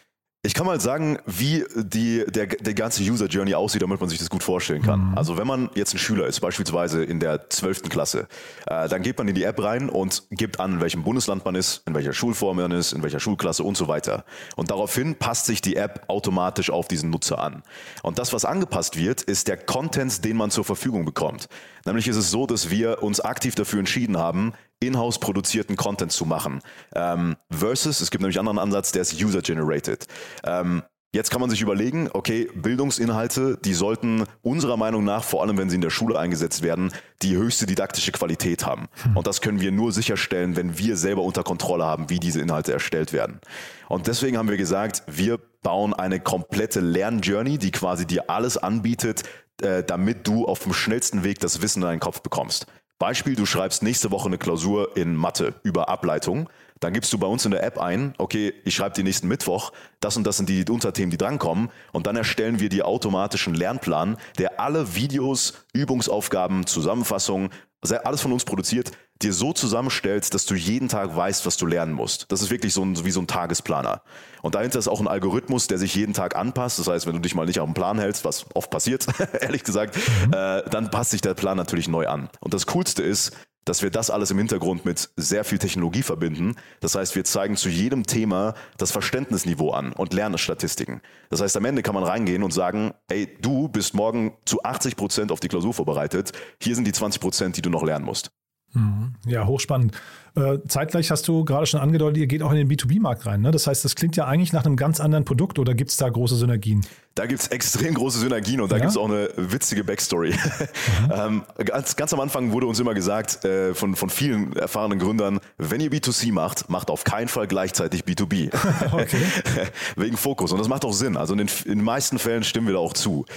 Ich 0.46 0.54
kann 0.54 0.66
mal 0.66 0.82
sagen, 0.82 1.20
wie 1.26 1.64
die, 1.74 2.26
der, 2.28 2.48
der 2.48 2.74
ganze 2.74 3.02
User 3.02 3.28
Journey 3.28 3.56
aussieht, 3.56 3.82
damit 3.82 4.02
man 4.02 4.10
sich 4.10 4.20
das 4.20 4.30
gut 4.30 4.44
vorstellen 4.44 4.82
kann. 4.82 5.12
Mhm. 5.12 5.18
Also 5.18 5.38
wenn 5.38 5.48
man 5.48 5.70
jetzt 5.74 5.94
ein 5.96 6.00
Schüler 6.00 6.28
ist, 6.28 6.42
beispielsweise 6.42 7.02
in 7.02 7.22
der 7.22 7.50
12. 7.50 7.84
Klasse, 7.84 8.28
äh, 8.68 8.90
dann 8.90 9.04
geht 9.04 9.18
man 9.18 9.30
in 9.30 9.36
die 9.36 9.46
App 9.46 9.64
rein 9.64 9.88
und 9.88 10.24
gibt 10.32 10.60
an, 10.60 10.74
in 10.74 10.82
welchem 10.82 11.04
Bundesland 11.04 11.46
man 11.46 11.56
ist, 11.56 11.84
in 11.88 11.96
welcher 11.96 12.12
Schulform 12.12 12.58
man 12.58 12.72
ist, 12.72 12.92
in 12.92 13.04
welcher 13.04 13.22
Schulklasse 13.22 13.64
und 13.64 13.78
so 13.78 13.88
weiter. 13.88 14.26
Und 14.58 14.70
daraufhin 14.70 15.16
passt 15.16 15.46
sich 15.46 15.62
die 15.62 15.78
App 15.78 16.04
automatisch 16.10 16.70
auf 16.72 16.90
diesen 16.90 17.10
Nutzer 17.10 17.40
an. 17.40 17.64
Und 18.02 18.20
das, 18.20 18.34
was 18.34 18.44
angepasst 18.44 18.98
wird, 18.98 19.22
ist 19.22 19.48
der 19.48 19.56
Content, 19.56 20.26
den 20.26 20.36
man 20.36 20.52
zur 20.52 20.66
Verfügung 20.66 21.06
bekommt. 21.06 21.48
Nämlich 21.86 22.10
ist 22.10 22.18
es 22.18 22.32
so, 22.32 22.48
dass 22.48 22.70
wir 22.70 23.02
uns 23.02 23.22
aktiv 23.22 23.56
dafür 23.56 23.80
entschieden 23.80 24.18
haben, 24.18 24.52
in-house 24.88 25.20
produzierten 25.20 25.76
Content 25.76 26.12
zu 26.12 26.26
machen. 26.26 26.62
Ähm, 26.96 27.36
versus, 27.52 28.02
es 28.02 28.12
gibt 28.12 28.22
nämlich 28.22 28.40
einen 28.40 28.48
anderen 28.48 28.70
Ansatz, 28.70 28.92
der 28.92 29.02
ist 29.02 29.22
user-generated. 29.22 30.08
Ähm, 30.44 30.84
Jetzt 31.16 31.30
kann 31.30 31.42
man 31.42 31.52
sich 31.52 31.62
überlegen, 31.62 32.10
okay, 32.12 32.50
Bildungsinhalte, 32.56 33.60
die 33.64 33.76
sollten 33.76 34.24
unserer 34.42 34.78
Meinung 34.78 35.04
nach, 35.04 35.24
vor 35.24 35.44
allem 35.44 35.60
wenn 35.60 35.70
sie 35.70 35.76
in 35.76 35.82
der 35.82 35.92
Schule 35.92 36.18
eingesetzt 36.18 36.64
werden, 36.64 36.92
die 37.22 37.38
höchste 37.38 37.68
didaktische 37.68 38.12
Qualität 38.12 38.66
haben. 38.66 38.88
Hm. 39.04 39.18
Und 39.18 39.28
das 39.28 39.40
können 39.40 39.62
wir 39.62 39.72
nur 39.72 39.92
sicherstellen, 39.92 40.56
wenn 40.56 40.80
wir 40.80 40.98
selber 40.98 41.22
unter 41.22 41.44
Kontrolle 41.44 41.86
haben, 41.86 42.10
wie 42.10 42.20
diese 42.20 42.42
Inhalte 42.42 42.74
erstellt 42.74 43.14
werden. 43.14 43.42
Und 43.90 44.08
deswegen 44.08 44.40
haben 44.40 44.50
wir 44.50 44.58
gesagt, 44.58 45.04
wir 45.06 45.40
bauen 45.62 45.94
eine 45.94 46.20
komplette 46.20 46.80
Lernjourney, 46.80 47.60
die 47.60 47.70
quasi 47.70 48.08
dir 48.08 48.32
alles 48.32 48.58
anbietet, 48.58 49.22
äh, 49.62 49.84
damit 49.84 50.28
du 50.28 50.48
auf 50.48 50.64
dem 50.64 50.74
schnellsten 50.74 51.24
Weg 51.24 51.40
das 51.40 51.62
Wissen 51.62 51.84
in 51.84 51.90
deinen 51.90 52.00
Kopf 52.00 52.22
bekommst. 52.22 52.66
Beispiel, 53.00 53.36
du 53.36 53.46
schreibst 53.46 53.84
nächste 53.84 54.12
Woche 54.12 54.28
eine 54.28 54.38
Klausur 54.38 54.96
in 54.96 55.16
Mathe 55.16 55.56
über 55.64 55.90
Ableitung. 55.90 56.50
Dann 56.80 56.94
gibst 56.94 57.14
du 57.14 57.18
bei 57.18 57.28
uns 57.28 57.46
in 57.46 57.52
der 57.52 57.64
App 57.64 57.78
ein, 57.78 58.14
okay, 58.18 58.54
ich 58.66 58.76
schreibe 58.76 58.96
die 58.96 59.04
nächsten 59.04 59.28
Mittwoch, 59.28 59.72
das 60.02 60.18
und 60.18 60.26
das 60.26 60.38
sind 60.38 60.50
die 60.50 60.66
Unterthemen, 60.70 61.12
die 61.12 61.18
drankommen. 61.18 61.70
Und 61.94 62.08
dann 62.08 62.18
erstellen 62.18 62.60
wir 62.60 62.68
dir 62.68 62.88
automatischen 62.88 63.54
Lernplan, 63.54 64.18
der 64.38 64.60
alle 64.60 64.96
Videos, 64.96 65.66
Übungsaufgaben, 65.74 66.66
Zusammenfassungen, 66.66 67.52
alles 67.92 68.22
von 68.22 68.32
uns 68.32 68.46
produziert, 68.46 68.92
dir 69.22 69.34
so 69.34 69.54
zusammenstellst, 69.54 70.34
dass 70.34 70.46
du 70.46 70.56
jeden 70.56 70.90
Tag 70.90 71.16
weißt, 71.16 71.46
was 71.46 71.58
du 71.58 71.66
lernen 71.66 71.94
musst. 71.94 72.32
Das 72.32 72.42
ist 72.42 72.50
wirklich 72.50 72.74
so 72.74 72.84
ein, 72.84 73.04
wie 73.06 73.12
so 73.12 73.22
ein 73.22 73.28
Tagesplaner. 73.28 74.02
Und 74.42 74.56
dahinter 74.56 74.80
ist 74.80 74.88
auch 74.88 75.00
ein 75.00 75.08
Algorithmus, 75.08 75.68
der 75.68 75.78
sich 75.78 75.96
jeden 75.96 76.14
Tag 76.14 76.36
anpasst. 76.36 76.80
Das 76.80 76.88
heißt, 76.88 77.08
wenn 77.08 77.14
du 77.14 77.20
dich 77.20 77.36
mal 77.36 77.46
nicht 77.46 77.60
auf 77.60 77.68
den 77.68 77.74
Plan 77.74 78.00
hältst, 78.00 78.26
was 78.26 78.46
oft 78.54 78.70
passiert, 78.70 79.06
ehrlich 79.42 79.64
gesagt, 79.64 79.96
mhm. 79.96 80.34
äh, 80.34 80.64
dann 80.70 80.92
passt 80.92 81.12
sich 81.12 81.22
der 81.22 81.34
Plan 81.34 81.58
natürlich 81.58 81.88
neu 81.88 82.08
an. 82.08 82.30
Und 82.40 82.54
das 82.54 82.66
Coolste 82.68 83.04
ist, 83.04 83.32
dass 83.66 83.82
wir 83.82 83.90
das 83.90 84.10
alles 84.10 84.32
im 84.32 84.38
Hintergrund 84.38 84.86
mit 84.86 85.10
sehr 85.16 85.44
viel 85.44 85.58
Technologie 85.58 86.04
verbinden. 86.04 86.56
Das 86.80 86.96
heißt, 86.96 87.16
wir 87.16 87.24
zeigen 87.24 87.56
zu 87.56 87.70
jedem 87.70 88.06
Thema 88.06 88.54
das 88.78 88.92
Verständnisniveau 88.92 89.72
an 89.72 89.94
und 89.94 90.14
Lernstatistiken. 90.14 91.02
Das 91.30 91.42
heißt, 91.42 91.58
am 91.58 91.66
Ende 91.66 91.82
kann 91.82 91.96
man 91.96 92.04
reingehen 92.04 92.44
und 92.44 92.52
sagen, 92.52 92.94
ey, 93.10 93.38
du 93.42 93.68
bist 93.68 93.94
morgen 93.94 94.34
zu 94.46 94.64
80 94.64 94.96
Prozent 94.96 95.32
auf 95.32 95.40
die 95.40 95.48
Klausur 95.48 95.74
vorbereitet. 95.74 96.32
Hier 96.62 96.76
sind 96.76 96.86
die 96.86 96.94
20 96.94 97.22
Prozent, 97.22 97.58
die 97.58 97.62
du 97.62 97.70
noch 97.70 97.84
lernen 97.84 98.06
musst. 98.06 98.32
Mhm. 98.74 99.14
Ja, 99.26 99.46
hochspannend. 99.46 99.94
Äh, 100.36 100.58
zeitgleich 100.68 101.12
hast 101.12 101.28
du 101.28 101.46
gerade 101.46 101.68
schon 101.68 101.80
angedeutet, 101.80 102.18
ihr 102.18 102.26
geht 102.26 102.42
auch 102.42 102.52
in 102.52 102.58
den 102.58 102.68
B2B-Markt 102.68 103.28
rein. 103.28 103.42
Ne? 103.42 103.52
Das 103.52 103.68
heißt, 103.68 103.86
das 103.86 103.94
klingt 103.94 104.16
ja 104.16 104.26
eigentlich 104.26 104.52
nach 104.52 104.66
einem 104.66 104.78
ganz 104.78 105.00
anderen 105.00 105.26
Produkt 105.26 105.60
oder 105.60 105.76
gibt 105.76 105.92
es 105.92 105.98
da 105.98 106.10
große 106.10 106.36
Synergien? 106.36 106.84
Da 107.14 107.28
gibt 107.28 107.42
es 107.42 107.48
extrem 107.50 107.94
große 107.94 108.18
Synergien 108.18 108.60
und 108.60 108.72
da 108.72 108.78
ja? 108.78 108.82
gibt 108.82 108.92
es 108.92 108.98
auch 108.98 109.08
eine 109.08 109.30
witzige 109.38 109.84
Backstory. 109.84 110.34
ähm, 111.14 111.44
ganz, 111.64 111.96
ganz 111.96 112.14
am 112.14 112.20
Anfang 112.20 112.52
wurde 112.52 112.66
uns 112.66 112.80
immer 112.80 112.96
gesagt 112.96 113.46
äh, 113.46 113.76
von, 113.76 113.96
von 113.96 114.10
vielen 114.10 114.56
erfahrenen 114.56 114.98
Gründern, 114.98 115.40
wenn 115.60 115.80
ihr 115.80 115.92
B2C 115.92 116.34
macht, 116.34 116.68
macht 116.68 116.90
auf 116.90 117.04
keinen 117.04 117.28
Fall 117.28 117.46
gleichzeitig 117.46 118.04
B2B. 118.04 118.52
Wegen 119.96 120.18
Fokus. 120.18 120.52
Und 120.52 120.58
das 120.58 120.68
macht 120.68 120.84
auch 120.84 120.94
Sinn. 120.94 121.16
Also 121.16 121.34
in 121.34 121.40
den, 121.40 121.50
in 121.66 121.78
den 121.78 121.84
meisten 121.84 122.18
Fällen 122.18 122.44
stimmen 122.44 122.66
wir 122.66 122.74
da 122.74 122.80
auch 122.80 122.94
zu. 122.94 123.28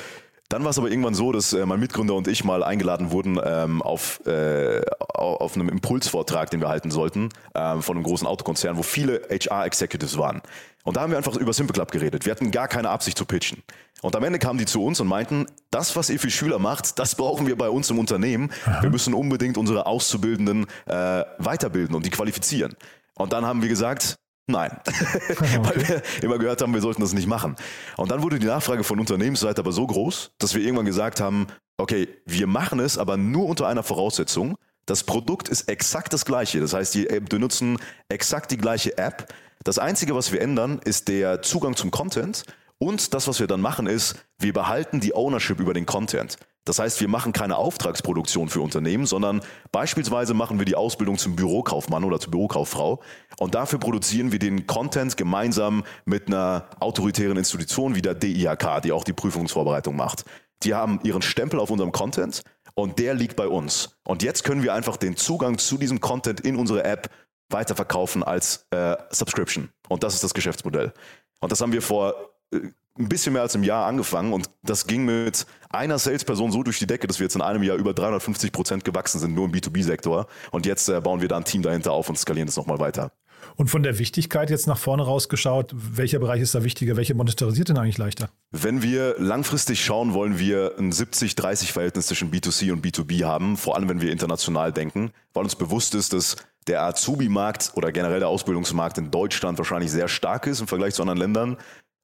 Dann 0.48 0.62
war 0.62 0.70
es 0.70 0.78
aber 0.78 0.90
irgendwann 0.90 1.14
so, 1.14 1.32
dass 1.32 1.52
äh, 1.52 1.66
mein 1.66 1.80
Mitgründer 1.80 2.14
und 2.14 2.28
ich 2.28 2.44
mal 2.44 2.62
eingeladen 2.62 3.10
wurden 3.10 3.40
ähm, 3.44 3.82
auf, 3.82 4.24
äh, 4.26 4.82
auf 4.98 5.54
einem 5.54 5.68
Impulsvortrag, 5.68 6.50
den 6.50 6.60
wir 6.60 6.68
halten 6.68 6.90
sollten, 6.90 7.30
äh, 7.54 7.80
von 7.80 7.96
einem 7.96 8.04
großen 8.04 8.26
Autokonzern, 8.26 8.76
wo 8.76 8.82
viele 8.82 9.22
HR-Executives 9.30 10.18
waren. 10.18 10.42
Und 10.84 10.96
da 10.96 11.00
haben 11.00 11.10
wir 11.10 11.16
einfach 11.16 11.36
über 11.36 11.52
Simple 11.52 11.74
Club 11.74 11.90
geredet. 11.90 12.26
Wir 12.26 12.30
hatten 12.30 12.52
gar 12.52 12.68
keine 12.68 12.90
Absicht 12.90 13.18
zu 13.18 13.24
pitchen. 13.24 13.64
Und 14.02 14.14
am 14.14 14.22
Ende 14.22 14.38
kamen 14.38 14.58
die 14.58 14.66
zu 14.66 14.84
uns 14.84 15.00
und 15.00 15.08
meinten, 15.08 15.46
das, 15.72 15.96
was 15.96 16.10
ihr 16.10 16.20
für 16.20 16.30
Schüler 16.30 16.60
macht, 16.60 17.00
das 17.00 17.16
brauchen 17.16 17.48
wir 17.48 17.58
bei 17.58 17.68
uns 17.68 17.90
im 17.90 17.98
Unternehmen. 17.98 18.52
Aha. 18.66 18.82
Wir 18.82 18.90
müssen 18.90 19.14
unbedingt 19.14 19.58
unsere 19.58 19.86
Auszubildenden 19.86 20.66
äh, 20.86 21.24
weiterbilden 21.38 21.96
und 21.96 22.06
die 22.06 22.10
qualifizieren. 22.10 22.74
Und 23.14 23.32
dann 23.32 23.44
haben 23.44 23.62
wir 23.62 23.68
gesagt, 23.68 24.16
Nein, 24.46 24.70
weil 25.58 25.88
wir 25.88 26.02
immer 26.22 26.38
gehört 26.38 26.62
haben, 26.62 26.72
wir 26.72 26.80
sollten 26.80 27.00
das 27.00 27.12
nicht 27.12 27.26
machen. 27.26 27.56
Und 27.96 28.10
dann 28.10 28.22
wurde 28.22 28.38
die 28.38 28.46
Nachfrage 28.46 28.84
von 28.84 29.00
Unternehmensseite 29.00 29.60
aber 29.60 29.72
so 29.72 29.86
groß, 29.86 30.32
dass 30.38 30.54
wir 30.54 30.62
irgendwann 30.62 30.86
gesagt 30.86 31.20
haben, 31.20 31.48
okay, 31.78 32.08
wir 32.24 32.46
machen 32.46 32.78
es, 32.80 32.96
aber 32.96 33.16
nur 33.16 33.46
unter 33.46 33.66
einer 33.66 33.82
Voraussetzung. 33.82 34.56
Das 34.86 35.02
Produkt 35.02 35.48
ist 35.48 35.68
exakt 35.68 36.12
das 36.12 36.24
gleiche. 36.24 36.60
Das 36.60 36.72
heißt, 36.72 36.94
die 36.94 37.06
benutzen 37.28 37.78
exakt 38.08 38.52
die 38.52 38.56
gleiche 38.56 38.96
App. 38.98 39.32
Das 39.64 39.78
Einzige, 39.78 40.14
was 40.14 40.30
wir 40.30 40.40
ändern, 40.40 40.80
ist 40.84 41.08
der 41.08 41.42
Zugang 41.42 41.74
zum 41.74 41.90
Content. 41.90 42.44
Und 42.78 43.14
das, 43.14 43.26
was 43.26 43.40
wir 43.40 43.48
dann 43.48 43.60
machen, 43.60 43.86
ist, 43.86 44.14
wir 44.38 44.52
behalten 44.52 45.00
die 45.00 45.14
Ownership 45.14 45.58
über 45.58 45.74
den 45.74 45.86
Content. 45.86 46.36
Das 46.66 46.80
heißt, 46.80 47.00
wir 47.00 47.08
machen 47.08 47.32
keine 47.32 47.56
Auftragsproduktion 47.56 48.48
für 48.48 48.60
Unternehmen, 48.60 49.06
sondern 49.06 49.40
beispielsweise 49.70 50.34
machen 50.34 50.58
wir 50.58 50.66
die 50.66 50.74
Ausbildung 50.74 51.16
zum 51.16 51.36
Bürokaufmann 51.36 52.02
oder 52.02 52.18
zur 52.18 52.32
Bürokauffrau 52.32 53.00
und 53.38 53.54
dafür 53.54 53.78
produzieren 53.78 54.32
wir 54.32 54.40
den 54.40 54.66
Content 54.66 55.16
gemeinsam 55.16 55.84
mit 56.04 56.26
einer 56.26 56.68
autoritären 56.80 57.36
Institution 57.36 57.94
wie 57.94 58.02
der 58.02 58.14
DIHK, 58.14 58.82
die 58.82 58.90
auch 58.90 59.04
die 59.04 59.12
Prüfungsvorbereitung 59.12 59.94
macht. 59.94 60.24
Die 60.64 60.74
haben 60.74 60.98
ihren 61.04 61.22
Stempel 61.22 61.60
auf 61.60 61.70
unserem 61.70 61.92
Content 61.92 62.42
und 62.74 62.98
der 62.98 63.14
liegt 63.14 63.36
bei 63.36 63.46
uns. 63.46 63.96
Und 64.04 64.24
jetzt 64.24 64.42
können 64.42 64.64
wir 64.64 64.74
einfach 64.74 64.96
den 64.96 65.16
Zugang 65.16 65.58
zu 65.58 65.78
diesem 65.78 66.00
Content 66.00 66.40
in 66.40 66.56
unsere 66.56 66.82
App 66.82 67.10
weiterverkaufen 67.48 68.24
als 68.24 68.66
äh, 68.70 68.96
Subscription. 69.10 69.70
Und 69.88 70.02
das 70.02 70.14
ist 70.14 70.24
das 70.24 70.34
Geschäftsmodell. 70.34 70.92
Und 71.38 71.52
das 71.52 71.60
haben 71.60 71.72
wir 71.72 71.82
vor 71.82 72.14
äh, 72.52 72.58
ein 72.98 73.08
bisschen 73.08 73.32
mehr 73.32 73.42
als 73.42 73.54
im 73.54 73.62
Jahr 73.62 73.86
angefangen 73.86 74.32
und 74.32 74.50
das 74.62 74.86
ging 74.86 75.04
mit 75.04 75.46
einer 75.70 75.98
Salesperson 75.98 76.52
so 76.52 76.62
durch 76.62 76.78
die 76.78 76.86
Decke, 76.86 77.06
dass 77.06 77.18
wir 77.18 77.24
jetzt 77.24 77.36
in 77.36 77.42
einem 77.42 77.62
Jahr 77.62 77.76
über 77.76 77.92
350 77.92 78.52
Prozent 78.52 78.84
gewachsen 78.84 79.18
sind, 79.18 79.34
nur 79.34 79.46
im 79.46 79.52
B2B-Sektor. 79.52 80.26
Und 80.50 80.66
jetzt 80.66 80.88
äh, 80.88 81.00
bauen 81.00 81.20
wir 81.20 81.28
da 81.28 81.36
ein 81.36 81.44
Team 81.44 81.62
dahinter 81.62 81.92
auf 81.92 82.08
und 82.08 82.18
skalieren 82.18 82.46
das 82.46 82.56
nochmal 82.56 82.78
weiter. 82.78 83.12
Und 83.54 83.68
von 83.68 83.82
der 83.82 83.98
Wichtigkeit 83.98 84.50
jetzt 84.50 84.66
nach 84.66 84.78
vorne 84.78 85.02
rausgeschaut, 85.02 85.72
welcher 85.74 86.18
Bereich 86.18 86.42
ist 86.42 86.54
da 86.54 86.64
wichtiger? 86.64 86.96
Welche 86.96 87.14
monetarisiert 87.14 87.68
denn 87.68 87.78
eigentlich 87.78 87.98
leichter? 87.98 88.28
Wenn 88.50 88.82
wir 88.82 89.16
langfristig 89.18 89.84
schauen, 89.84 90.14
wollen 90.14 90.38
wir 90.38 90.74
ein 90.78 90.92
70-30-Verhältnis 90.92 92.06
zwischen 92.06 92.30
B2C 92.30 92.72
und 92.72 92.84
B2B 92.84 93.24
haben, 93.24 93.56
vor 93.56 93.76
allem 93.76 93.88
wenn 93.88 94.00
wir 94.00 94.12
international 94.12 94.72
denken, 94.72 95.10
weil 95.32 95.44
uns 95.44 95.56
bewusst 95.56 95.94
ist, 95.94 96.12
dass 96.12 96.36
der 96.66 96.82
Azubi-Markt 96.82 97.72
oder 97.76 97.92
generell 97.92 98.18
der 98.18 98.28
Ausbildungsmarkt 98.28 98.98
in 98.98 99.10
Deutschland 99.10 99.56
wahrscheinlich 99.58 99.90
sehr 99.90 100.08
stark 100.08 100.46
ist 100.46 100.60
im 100.60 100.66
Vergleich 100.66 100.94
zu 100.94 101.02
anderen 101.02 101.18
Ländern. 101.18 101.56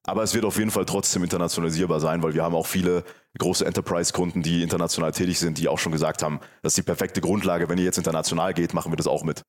Aber 0.05 0.23
es 0.23 0.33
wird 0.33 0.43
auf 0.43 0.57
jeden 0.57 0.71
Fall 0.71 0.85
trotzdem 0.85 1.23
internationalisierbar 1.23 1.99
sein, 1.99 2.21
weil 2.23 2.33
wir 2.33 2.43
haben 2.43 2.55
auch 2.55 2.67
viele 2.67 3.03
große 3.39 3.65
Enterprise-Kunden, 3.65 4.41
die 4.41 4.61
international 4.61 5.11
tätig 5.13 5.39
sind, 5.39 5.57
die 5.57 5.69
auch 5.69 5.79
schon 5.79 5.93
gesagt 5.93 6.23
haben, 6.23 6.39
das 6.61 6.71
ist 6.71 6.77
die 6.77 6.83
perfekte 6.83 7.21
Grundlage. 7.21 7.69
Wenn 7.69 7.77
ihr 7.77 7.85
jetzt 7.85 7.97
international 7.97 8.53
geht, 8.53 8.73
machen 8.73 8.91
wir 8.91 8.97
das 8.97 9.07
auch 9.07 9.23
mit. 9.23 9.43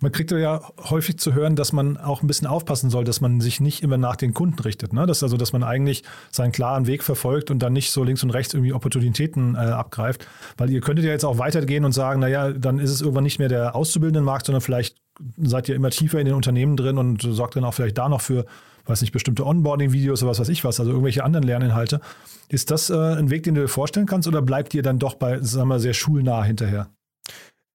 Man 0.00 0.12
kriegt 0.12 0.30
ja 0.30 0.60
häufig 0.90 1.18
zu 1.18 1.34
hören, 1.34 1.56
dass 1.56 1.72
man 1.72 1.96
auch 1.96 2.22
ein 2.22 2.26
bisschen 2.26 2.46
aufpassen 2.46 2.90
soll, 2.90 3.04
dass 3.04 3.20
man 3.20 3.40
sich 3.40 3.60
nicht 3.60 3.82
immer 3.82 3.98
nach 3.98 4.16
den 4.16 4.32
Kunden 4.32 4.58
richtet. 4.60 4.92
Ne? 4.92 5.06
Das 5.06 5.22
also, 5.22 5.36
dass 5.36 5.52
man 5.52 5.62
eigentlich 5.62 6.02
seinen 6.30 6.52
klaren 6.52 6.86
Weg 6.86 7.02
verfolgt 7.02 7.50
und 7.50 7.60
dann 7.60 7.72
nicht 7.72 7.90
so 7.90 8.02
links 8.04 8.22
und 8.22 8.30
rechts 8.30 8.54
irgendwie 8.54 8.72
Opportunitäten 8.72 9.54
äh, 9.54 9.58
abgreift. 9.58 10.26
Weil 10.56 10.70
ihr 10.70 10.80
könntet 10.80 11.04
ja 11.04 11.10
jetzt 11.10 11.24
auch 11.24 11.38
weitergehen 11.38 11.84
und 11.84 11.92
sagen, 11.92 12.20
naja, 12.20 12.52
dann 12.52 12.78
ist 12.78 12.90
es 12.90 13.00
irgendwann 13.00 13.24
nicht 13.24 13.38
mehr 13.38 13.48
der 13.48 13.74
auszubildenden 13.74 14.24
Markt, 14.24 14.46
sondern 14.46 14.62
vielleicht 14.62 14.96
seid 15.36 15.68
ihr 15.68 15.74
immer 15.74 15.90
tiefer 15.90 16.20
in 16.20 16.26
den 16.26 16.34
Unternehmen 16.34 16.76
drin 16.76 16.98
und 16.98 17.22
sorgt 17.22 17.56
dann 17.56 17.64
auch 17.64 17.74
vielleicht 17.74 17.98
da 17.98 18.08
noch 18.08 18.20
für, 18.20 18.46
weiß 18.88 19.00
nicht, 19.00 19.12
bestimmte 19.12 19.44
Onboarding-Videos 19.44 20.22
oder 20.22 20.30
was 20.30 20.40
weiß 20.40 20.48
ich 20.48 20.64
was, 20.64 20.80
also 20.80 20.92
irgendwelche 20.92 21.24
anderen 21.24 21.46
Lerninhalte. 21.46 22.00
Ist 22.48 22.70
das 22.70 22.90
äh, 22.90 22.94
ein 22.94 23.30
Weg, 23.30 23.42
den 23.42 23.54
du 23.54 23.62
dir 23.62 23.68
vorstellen 23.68 24.06
kannst 24.06 24.28
oder 24.28 24.42
bleibt 24.42 24.74
ihr 24.74 24.82
dann 24.82 24.98
doch 24.98 25.14
bei, 25.14 25.40
sagen 25.40 25.68
wir, 25.68 25.80
sehr 25.80 25.94
schulnah 25.94 26.44
hinterher? 26.44 26.88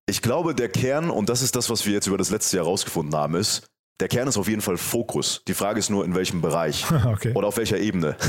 Ich 0.07 0.21
glaube, 0.21 0.55
der 0.55 0.69
Kern, 0.69 1.09
und 1.09 1.29
das 1.29 1.41
ist 1.41 1.55
das, 1.55 1.69
was 1.69 1.85
wir 1.85 1.93
jetzt 1.93 2.07
über 2.07 2.17
das 2.17 2.29
letzte 2.29 2.57
Jahr 2.57 2.65
herausgefunden 2.65 3.15
haben, 3.15 3.35
ist, 3.35 3.67
der 3.99 4.07
Kern 4.07 4.27
ist 4.27 4.37
auf 4.37 4.47
jeden 4.47 4.61
Fall 4.61 4.77
Fokus. 4.77 5.43
Die 5.47 5.53
Frage 5.53 5.79
ist 5.79 5.89
nur, 5.89 6.03
in 6.03 6.15
welchem 6.15 6.41
Bereich 6.41 6.85
okay. 7.05 7.33
oder 7.33 7.47
auf 7.47 7.57
welcher 7.57 7.77
Ebene. 7.77 8.15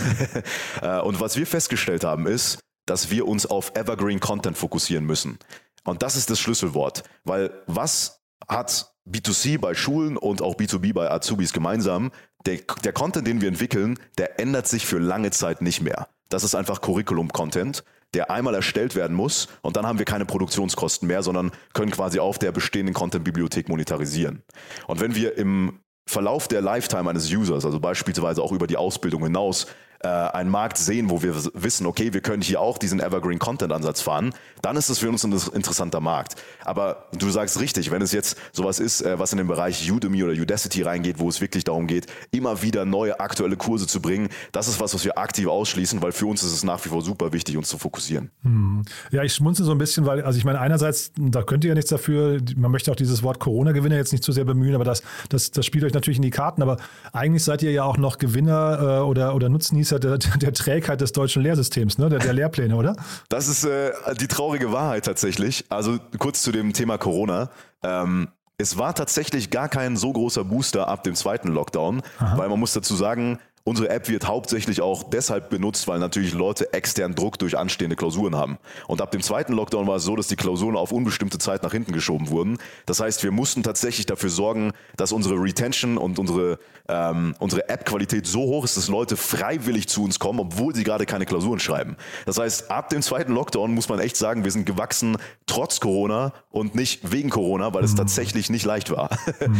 Äh, 0.80 1.00
und 1.00 1.20
was 1.20 1.36
wir 1.36 1.46
festgestellt 1.46 2.02
haben, 2.02 2.26
ist, 2.26 2.58
dass 2.86 3.10
wir 3.10 3.28
uns 3.28 3.46
auf 3.46 3.72
Evergreen 3.76 4.18
Content 4.18 4.56
fokussieren 4.56 5.04
müssen. 5.04 5.38
Und 5.84 6.02
das 6.02 6.16
ist 6.16 6.30
das 6.30 6.40
Schlüsselwort. 6.40 7.04
Weil 7.24 7.52
was 7.66 8.20
hat 8.48 8.91
B2C 9.08 9.58
bei 9.58 9.74
Schulen 9.74 10.16
und 10.16 10.42
auch 10.42 10.56
B2B 10.56 10.92
bei 10.92 11.10
Azubis 11.10 11.52
gemeinsam? 11.52 12.12
Der, 12.46 12.58
der 12.84 12.92
Content, 12.92 13.26
den 13.26 13.40
wir 13.40 13.48
entwickeln, 13.48 13.98
der 14.18 14.40
ändert 14.40 14.66
sich 14.66 14.86
für 14.86 14.98
lange 14.98 15.30
Zeit 15.30 15.62
nicht 15.62 15.80
mehr. 15.80 16.08
Das 16.28 16.44
ist 16.44 16.54
einfach 16.54 16.80
Curriculum-Content, 16.80 17.84
der 18.14 18.30
einmal 18.30 18.54
erstellt 18.54 18.94
werden 18.94 19.16
muss 19.16 19.48
und 19.62 19.76
dann 19.76 19.86
haben 19.86 19.98
wir 19.98 20.04
keine 20.04 20.26
Produktionskosten 20.26 21.06
mehr, 21.06 21.22
sondern 21.22 21.52
können 21.72 21.90
quasi 21.90 22.18
auf 22.18 22.38
der 22.38 22.52
bestehenden 22.52 22.94
Content-Bibliothek 22.94 23.68
monetarisieren. 23.68 24.42
Und 24.86 25.00
wenn 25.00 25.14
wir 25.14 25.36
im 25.36 25.80
Verlauf 26.06 26.48
der 26.48 26.60
Lifetime 26.60 27.08
eines 27.08 27.32
Users, 27.32 27.64
also 27.64 27.78
beispielsweise 27.80 28.42
auch 28.42 28.52
über 28.52 28.66
die 28.66 28.76
Ausbildung 28.76 29.22
hinaus, 29.22 29.66
äh, 30.02 30.08
einen 30.08 30.50
Markt 30.50 30.78
sehen, 30.78 31.10
wo 31.10 31.22
wir 31.22 31.34
wissen, 31.54 31.86
okay, 31.86 32.12
wir 32.12 32.20
können 32.20 32.42
hier 32.42 32.60
auch 32.60 32.78
diesen 32.78 33.00
Evergreen 33.00 33.38
Content 33.38 33.72
Ansatz 33.72 34.00
fahren, 34.00 34.34
dann 34.60 34.76
ist 34.76 34.90
das 34.90 34.98
für 34.98 35.08
uns 35.08 35.24
ein 35.24 35.32
interessanter 35.32 36.00
Markt. 36.00 36.36
Aber 36.64 37.06
du 37.16 37.30
sagst 37.30 37.60
richtig, 37.60 37.90
wenn 37.90 38.02
es 38.02 38.12
jetzt 38.12 38.36
sowas 38.52 38.80
ist, 38.80 39.02
äh, 39.02 39.18
was 39.18 39.32
in 39.32 39.38
den 39.38 39.46
Bereich 39.46 39.90
Udemy 39.90 40.24
oder 40.24 40.32
Udacity 40.32 40.82
reingeht, 40.82 41.18
wo 41.18 41.28
es 41.28 41.40
wirklich 41.40 41.64
darum 41.64 41.86
geht, 41.86 42.06
immer 42.30 42.62
wieder 42.62 42.84
neue 42.84 43.20
aktuelle 43.20 43.56
Kurse 43.56 43.86
zu 43.86 44.00
bringen, 44.00 44.28
das 44.52 44.68
ist 44.68 44.80
was, 44.80 44.94
was 44.94 45.04
wir 45.04 45.18
aktiv 45.18 45.46
ausschließen, 45.46 46.02
weil 46.02 46.12
für 46.12 46.26
uns 46.26 46.42
ist 46.42 46.52
es 46.52 46.64
nach 46.64 46.84
wie 46.84 46.88
vor 46.88 47.02
super 47.02 47.32
wichtig, 47.32 47.56
uns 47.56 47.68
zu 47.68 47.78
fokussieren. 47.78 48.30
Hm. 48.42 48.82
Ja, 49.10 49.22
ich 49.22 49.34
schmunze 49.34 49.64
so 49.64 49.72
ein 49.72 49.78
bisschen, 49.78 50.06
weil, 50.06 50.22
also 50.22 50.38
ich 50.38 50.44
meine, 50.44 50.60
einerseits, 50.60 51.12
da 51.16 51.42
könnt 51.42 51.64
ihr 51.64 51.68
ja 51.68 51.74
nichts 51.74 51.90
dafür, 51.90 52.40
man 52.56 52.70
möchte 52.70 52.90
auch 52.90 52.96
dieses 52.96 53.22
Wort 53.22 53.40
Corona-Gewinner 53.40 53.96
jetzt 53.96 54.12
nicht 54.12 54.24
zu 54.24 54.32
sehr 54.32 54.44
bemühen, 54.44 54.74
aber 54.74 54.84
das, 54.84 55.02
das, 55.28 55.50
das 55.50 55.64
spielt 55.66 55.84
euch 55.84 55.94
natürlich 55.94 56.18
in 56.18 56.22
die 56.22 56.30
Karten, 56.30 56.62
aber 56.62 56.76
eigentlich 57.12 57.44
seid 57.44 57.62
ihr 57.62 57.70
ja 57.70 57.84
auch 57.84 57.96
noch 57.96 58.18
Gewinner 58.18 59.00
äh, 59.00 59.02
oder, 59.02 59.34
oder 59.34 59.48
Nutznießer 59.48 59.91
der, 59.98 60.18
der 60.18 60.52
Trägheit 60.52 61.00
des 61.00 61.12
deutschen 61.12 61.42
Lehrsystems, 61.42 61.98
ne? 61.98 62.08
der, 62.08 62.18
der 62.18 62.32
Lehrpläne, 62.32 62.76
oder? 62.76 62.96
Das 63.28 63.48
ist 63.48 63.64
äh, 63.64 63.92
die 64.20 64.28
traurige 64.28 64.72
Wahrheit 64.72 65.04
tatsächlich. 65.04 65.64
Also 65.68 65.98
kurz 66.18 66.42
zu 66.42 66.52
dem 66.52 66.72
Thema 66.72 66.98
Corona. 66.98 67.50
Ähm, 67.82 68.28
es 68.58 68.78
war 68.78 68.94
tatsächlich 68.94 69.50
gar 69.50 69.68
kein 69.68 69.96
so 69.96 70.12
großer 70.12 70.44
Booster 70.44 70.86
ab 70.88 71.02
dem 71.02 71.14
zweiten 71.14 71.48
Lockdown, 71.48 72.02
Aha. 72.18 72.38
weil 72.38 72.48
man 72.48 72.60
muss 72.60 72.72
dazu 72.72 72.94
sagen, 72.94 73.38
Unsere 73.64 73.90
App 73.90 74.08
wird 74.08 74.26
hauptsächlich 74.26 74.80
auch 74.80 75.04
deshalb 75.04 75.48
benutzt, 75.48 75.86
weil 75.86 76.00
natürlich 76.00 76.32
Leute 76.32 76.72
externen 76.72 77.14
Druck 77.14 77.38
durch 77.38 77.56
anstehende 77.56 77.94
Klausuren 77.94 78.34
haben. 78.34 78.58
Und 78.88 79.00
ab 79.00 79.12
dem 79.12 79.22
zweiten 79.22 79.52
Lockdown 79.52 79.86
war 79.86 79.96
es 79.96 80.04
so, 80.04 80.16
dass 80.16 80.26
die 80.26 80.36
Klausuren 80.36 80.76
auf 80.76 80.90
unbestimmte 80.90 81.38
Zeit 81.38 81.62
nach 81.62 81.70
hinten 81.70 81.92
geschoben 81.92 82.28
wurden. 82.28 82.58
Das 82.86 82.98
heißt, 82.98 83.22
wir 83.22 83.30
mussten 83.30 83.62
tatsächlich 83.62 84.06
dafür 84.06 84.30
sorgen, 84.30 84.72
dass 84.96 85.12
unsere 85.12 85.36
Retention 85.36 85.96
und 85.96 86.18
unsere, 86.18 86.58
ähm, 86.88 87.36
unsere 87.38 87.68
App-Qualität 87.68 88.26
so 88.26 88.40
hoch 88.40 88.64
ist, 88.64 88.76
dass 88.76 88.88
Leute 88.88 89.16
freiwillig 89.16 89.88
zu 89.88 90.02
uns 90.02 90.18
kommen, 90.18 90.40
obwohl 90.40 90.74
sie 90.74 90.82
gerade 90.82 91.06
keine 91.06 91.24
Klausuren 91.24 91.60
schreiben. 91.60 91.96
Das 92.26 92.38
heißt, 92.38 92.68
ab 92.70 92.88
dem 92.88 93.02
zweiten 93.02 93.32
Lockdown 93.32 93.72
muss 93.72 93.88
man 93.88 94.00
echt 94.00 94.16
sagen, 94.16 94.42
wir 94.42 94.50
sind 94.50 94.66
gewachsen 94.66 95.18
trotz 95.46 95.78
Corona 95.80 96.32
und 96.50 96.74
nicht 96.74 97.12
wegen 97.12 97.30
Corona, 97.30 97.72
weil 97.74 97.84
es 97.84 97.92
mhm. 97.92 97.98
tatsächlich 97.98 98.50
nicht 98.50 98.64
leicht 98.64 98.90
war. 98.90 99.10
Mhm. 99.42 99.56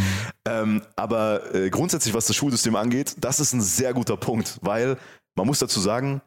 ähm, 0.47 0.83
aber 0.95 1.55
äh, 1.55 1.69
grundsätzlich, 1.69 2.15
was 2.15 2.27
das 2.27 2.37
Schulsystem 2.37 2.77
angeht, 2.77 3.17
das 3.19 3.41
ist 3.41 3.53
ein 3.53 3.61
sehr 3.61 3.92
sehr 3.93 3.95
guter 3.95 4.17
Punkt, 4.17 4.59
weil 4.63 4.97
man 5.35 5.47
muss 5.47 5.59
dazu 5.59 5.79
sagen, 5.81 6.23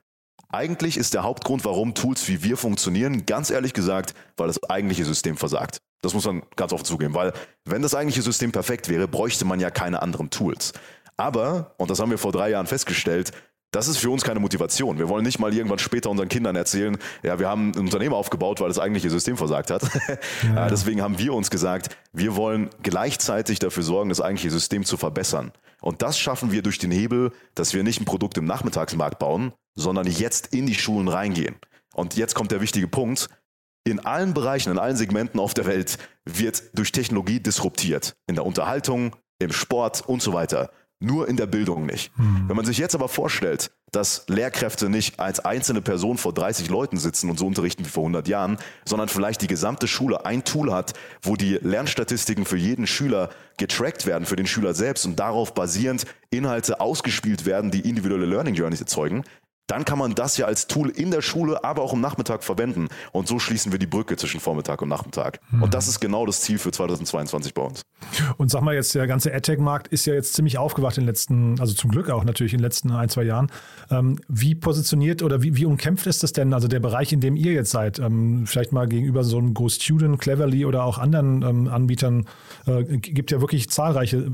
eigentlich 0.49 0.97
ist 0.97 1.13
der 1.13 1.23
Hauptgrund, 1.23 1.65
warum 1.65 1.95
Tools 1.95 2.27
wie 2.27 2.43
wir 2.43 2.57
funktionieren, 2.57 3.25
ganz 3.25 3.49
ehrlich 3.49 3.73
gesagt, 3.73 4.13
weil 4.37 4.47
das 4.47 4.63
eigentliche 4.69 5.05
System 5.05 5.35
versagt. 5.35 5.79
Das 6.01 6.13
muss 6.13 6.25
man 6.25 6.43
ganz 6.55 6.71
offen 6.71 6.85
zugeben, 6.85 7.15
weil 7.15 7.33
wenn 7.65 7.81
das 7.81 7.95
eigentliche 7.95 8.21
System 8.21 8.51
perfekt 8.51 8.87
wäre, 8.89 9.07
bräuchte 9.07 9.45
man 9.45 9.59
ja 9.59 9.71
keine 9.71 10.01
anderen 10.01 10.29
Tools. 10.29 10.73
Aber, 11.17 11.73
und 11.77 11.89
das 11.89 11.99
haben 11.99 12.11
wir 12.11 12.19
vor 12.19 12.31
drei 12.31 12.51
Jahren 12.51 12.67
festgestellt, 12.67 13.31
das 13.75 13.89
ist 13.89 13.97
für 13.97 14.09
uns 14.09 14.23
keine 14.23 14.39
Motivation. 14.39 14.97
Wir 14.97 15.09
wollen 15.09 15.25
nicht 15.25 15.37
mal 15.37 15.53
irgendwann 15.53 15.79
später 15.79 16.09
unseren 16.09 16.29
Kindern 16.29 16.55
erzählen, 16.55 16.97
ja, 17.23 17.39
wir 17.39 17.49
haben 17.49 17.71
ein 17.71 17.79
Unternehmen 17.79 18.15
aufgebaut, 18.15 18.61
weil 18.61 18.69
das 18.69 18.79
eigentliche 18.79 19.09
System 19.09 19.37
versagt 19.37 19.71
hat. 19.71 19.83
Ja. 20.43 20.67
Deswegen 20.69 21.01
haben 21.01 21.17
wir 21.17 21.33
uns 21.33 21.49
gesagt, 21.49 21.95
wir 22.13 22.35
wollen 22.35 22.69
gleichzeitig 22.83 23.59
dafür 23.59 23.83
sorgen, 23.83 24.09
das 24.09 24.21
eigentliche 24.21 24.51
System 24.51 24.85
zu 24.85 24.95
verbessern. 24.95 25.51
Und 25.81 26.01
das 26.01 26.19
schaffen 26.19 26.51
wir 26.51 26.61
durch 26.61 26.77
den 26.77 26.91
Hebel, 26.91 27.31
dass 27.55 27.73
wir 27.73 27.83
nicht 27.83 27.99
ein 27.99 28.05
Produkt 28.05 28.37
im 28.37 28.45
Nachmittagsmarkt 28.45 29.19
bauen, 29.19 29.53
sondern 29.75 30.07
jetzt 30.07 30.53
in 30.53 30.67
die 30.67 30.75
Schulen 30.75 31.07
reingehen. 31.07 31.55
Und 31.93 32.15
jetzt 32.15 32.35
kommt 32.35 32.51
der 32.51 32.61
wichtige 32.61 32.87
Punkt. 32.87 33.29
In 33.85 34.05
allen 34.05 34.33
Bereichen, 34.33 34.71
in 34.71 34.79
allen 34.79 34.95
Segmenten 34.95 35.39
auf 35.39 35.53
der 35.53 35.65
Welt 35.65 35.97
wird 36.25 36.63
durch 36.73 36.91
Technologie 36.91 37.39
disruptiert. 37.39 38.15
In 38.27 38.35
der 38.35 38.45
Unterhaltung, 38.45 39.15
im 39.39 39.51
Sport 39.51 40.01
und 40.07 40.21
so 40.21 40.33
weiter 40.33 40.69
nur 40.99 41.27
in 41.27 41.37
der 41.37 41.45
Bildung 41.45 41.85
nicht. 41.85 42.11
Hm. 42.17 42.45
Wenn 42.47 42.55
man 42.55 42.65
sich 42.65 42.77
jetzt 42.77 42.95
aber 42.95 43.07
vorstellt, 43.07 43.71
dass 43.91 44.25
Lehrkräfte 44.27 44.89
nicht 44.89 45.19
als 45.19 45.39
einzelne 45.39 45.81
Person 45.81 46.17
vor 46.17 46.33
30 46.33 46.69
Leuten 46.69 46.97
sitzen 46.97 47.29
und 47.29 47.39
so 47.39 47.47
unterrichten 47.47 47.85
wie 47.85 47.89
vor 47.89 48.03
100 48.03 48.27
Jahren, 48.27 48.57
sondern 48.85 49.07
vielleicht 49.07 49.41
die 49.41 49.47
gesamte 49.47 49.87
Schule 49.87 50.25
ein 50.25 50.43
Tool 50.43 50.73
hat, 50.73 50.93
wo 51.21 51.35
die 51.35 51.55
Lernstatistiken 51.61 52.45
für 52.45 52.57
jeden 52.57 52.87
Schüler 52.87 53.29
getrackt 53.57 54.05
werden, 54.05 54.25
für 54.25 54.35
den 54.35 54.47
Schüler 54.47 54.73
selbst 54.73 55.05
und 55.05 55.17
darauf 55.17 55.53
basierend 55.53 56.05
Inhalte 56.29 56.81
ausgespielt 56.81 57.45
werden, 57.45 57.71
die 57.71 57.87
individuelle 57.87 58.25
Learning 58.25 58.55
Journeys 58.55 58.81
erzeugen, 58.81 59.23
dann 59.67 59.83
kann 59.83 59.97
man 59.97 60.13
das 60.13 60.37
ja 60.37 60.45
als 60.45 60.67
Tool 60.67 60.89
in 60.89 61.11
der 61.11 61.21
Schule, 61.21 61.63
aber 61.63 61.81
auch 61.81 61.93
am 61.93 62.01
Nachmittag 62.01 62.43
verwenden. 62.43 62.87
Und 63.11 63.27
so 63.27 63.39
schließen 63.39 63.71
wir 63.71 63.79
die 63.79 63.87
Brücke 63.87 64.15
zwischen 64.15 64.39
Vormittag 64.39 64.81
und 64.81 64.89
Nachmittag. 64.89 65.39
Mhm. 65.49 65.63
Und 65.63 65.73
das 65.73 65.87
ist 65.87 65.99
genau 65.99 66.25
das 66.25 66.41
Ziel 66.41 66.59
für 66.59 66.71
2022 66.71 67.53
bei 67.53 67.63
uns. 67.63 67.81
Und 68.37 68.51
sag 68.51 68.61
mal 68.61 68.75
jetzt, 68.75 68.93
der 68.93 69.07
ganze 69.07 69.33
AdTech-Markt 69.33 69.87
ist 69.87 70.05
ja 70.05 70.13
jetzt 70.13 70.33
ziemlich 70.33 70.57
aufgewacht 70.57 70.97
in 70.97 71.03
den 71.03 71.07
letzten, 71.07 71.59
also 71.59 71.73
zum 71.73 71.89
Glück 71.89 72.09
auch 72.09 72.23
natürlich 72.23 72.53
in 72.53 72.59
den 72.59 72.63
letzten 72.63 72.91
ein, 72.91 73.09
zwei 73.09 73.23
Jahren. 73.23 73.51
Ähm, 73.89 74.19
wie 74.27 74.53
positioniert 74.53 75.23
oder 75.23 75.41
wie, 75.41 75.55
wie 75.55 75.65
umkämpft 75.65 76.05
ist 76.05 76.21
das 76.21 76.31
denn, 76.31 76.53
also 76.53 76.67
der 76.67 76.79
Bereich, 76.79 77.11
in 77.11 77.19
dem 77.19 77.35
ihr 77.35 77.53
jetzt 77.53 77.71
seid? 77.71 77.97
Ähm, 77.97 78.45
vielleicht 78.45 78.71
mal 78.71 78.87
gegenüber 78.87 79.23
so 79.23 79.37
einem 79.37 79.53
GoStudent, 79.53 80.19
Cleverly 80.19 80.65
oder 80.65 80.83
auch 80.83 80.99
anderen 80.99 81.41
ähm, 81.41 81.67
Anbietern, 81.67 82.27
äh, 82.67 82.83
gibt 82.83 83.31
ja 83.31 83.41
wirklich 83.41 83.69
zahlreiche. 83.69 84.31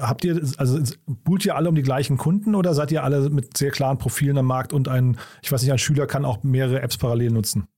Habt 0.00 0.24
ihr, 0.24 0.42
also 0.56 0.80
buhlt 1.06 1.44
ihr 1.44 1.54
alle 1.54 1.68
um 1.68 1.76
die 1.76 1.82
gleichen 1.82 2.16
Kunden 2.16 2.56
oder 2.56 2.74
seid 2.74 2.90
ihr 2.90 3.04
alle 3.04 3.30
mit 3.30 3.56
sehr 3.56 3.70
klaren 3.70 3.98
Profilen 3.98 4.38
am 4.38 4.47
Markt 4.48 4.72
und 4.72 4.88
ein, 4.88 5.16
ich 5.42 5.52
weiß 5.52 5.62
nicht, 5.62 5.70
ein 5.70 5.78
Schüler 5.78 6.06
kann 6.08 6.24
auch 6.24 6.42
mehrere 6.42 6.82
Apps 6.82 6.96
parallel 6.96 7.30
nutzen. 7.30 7.68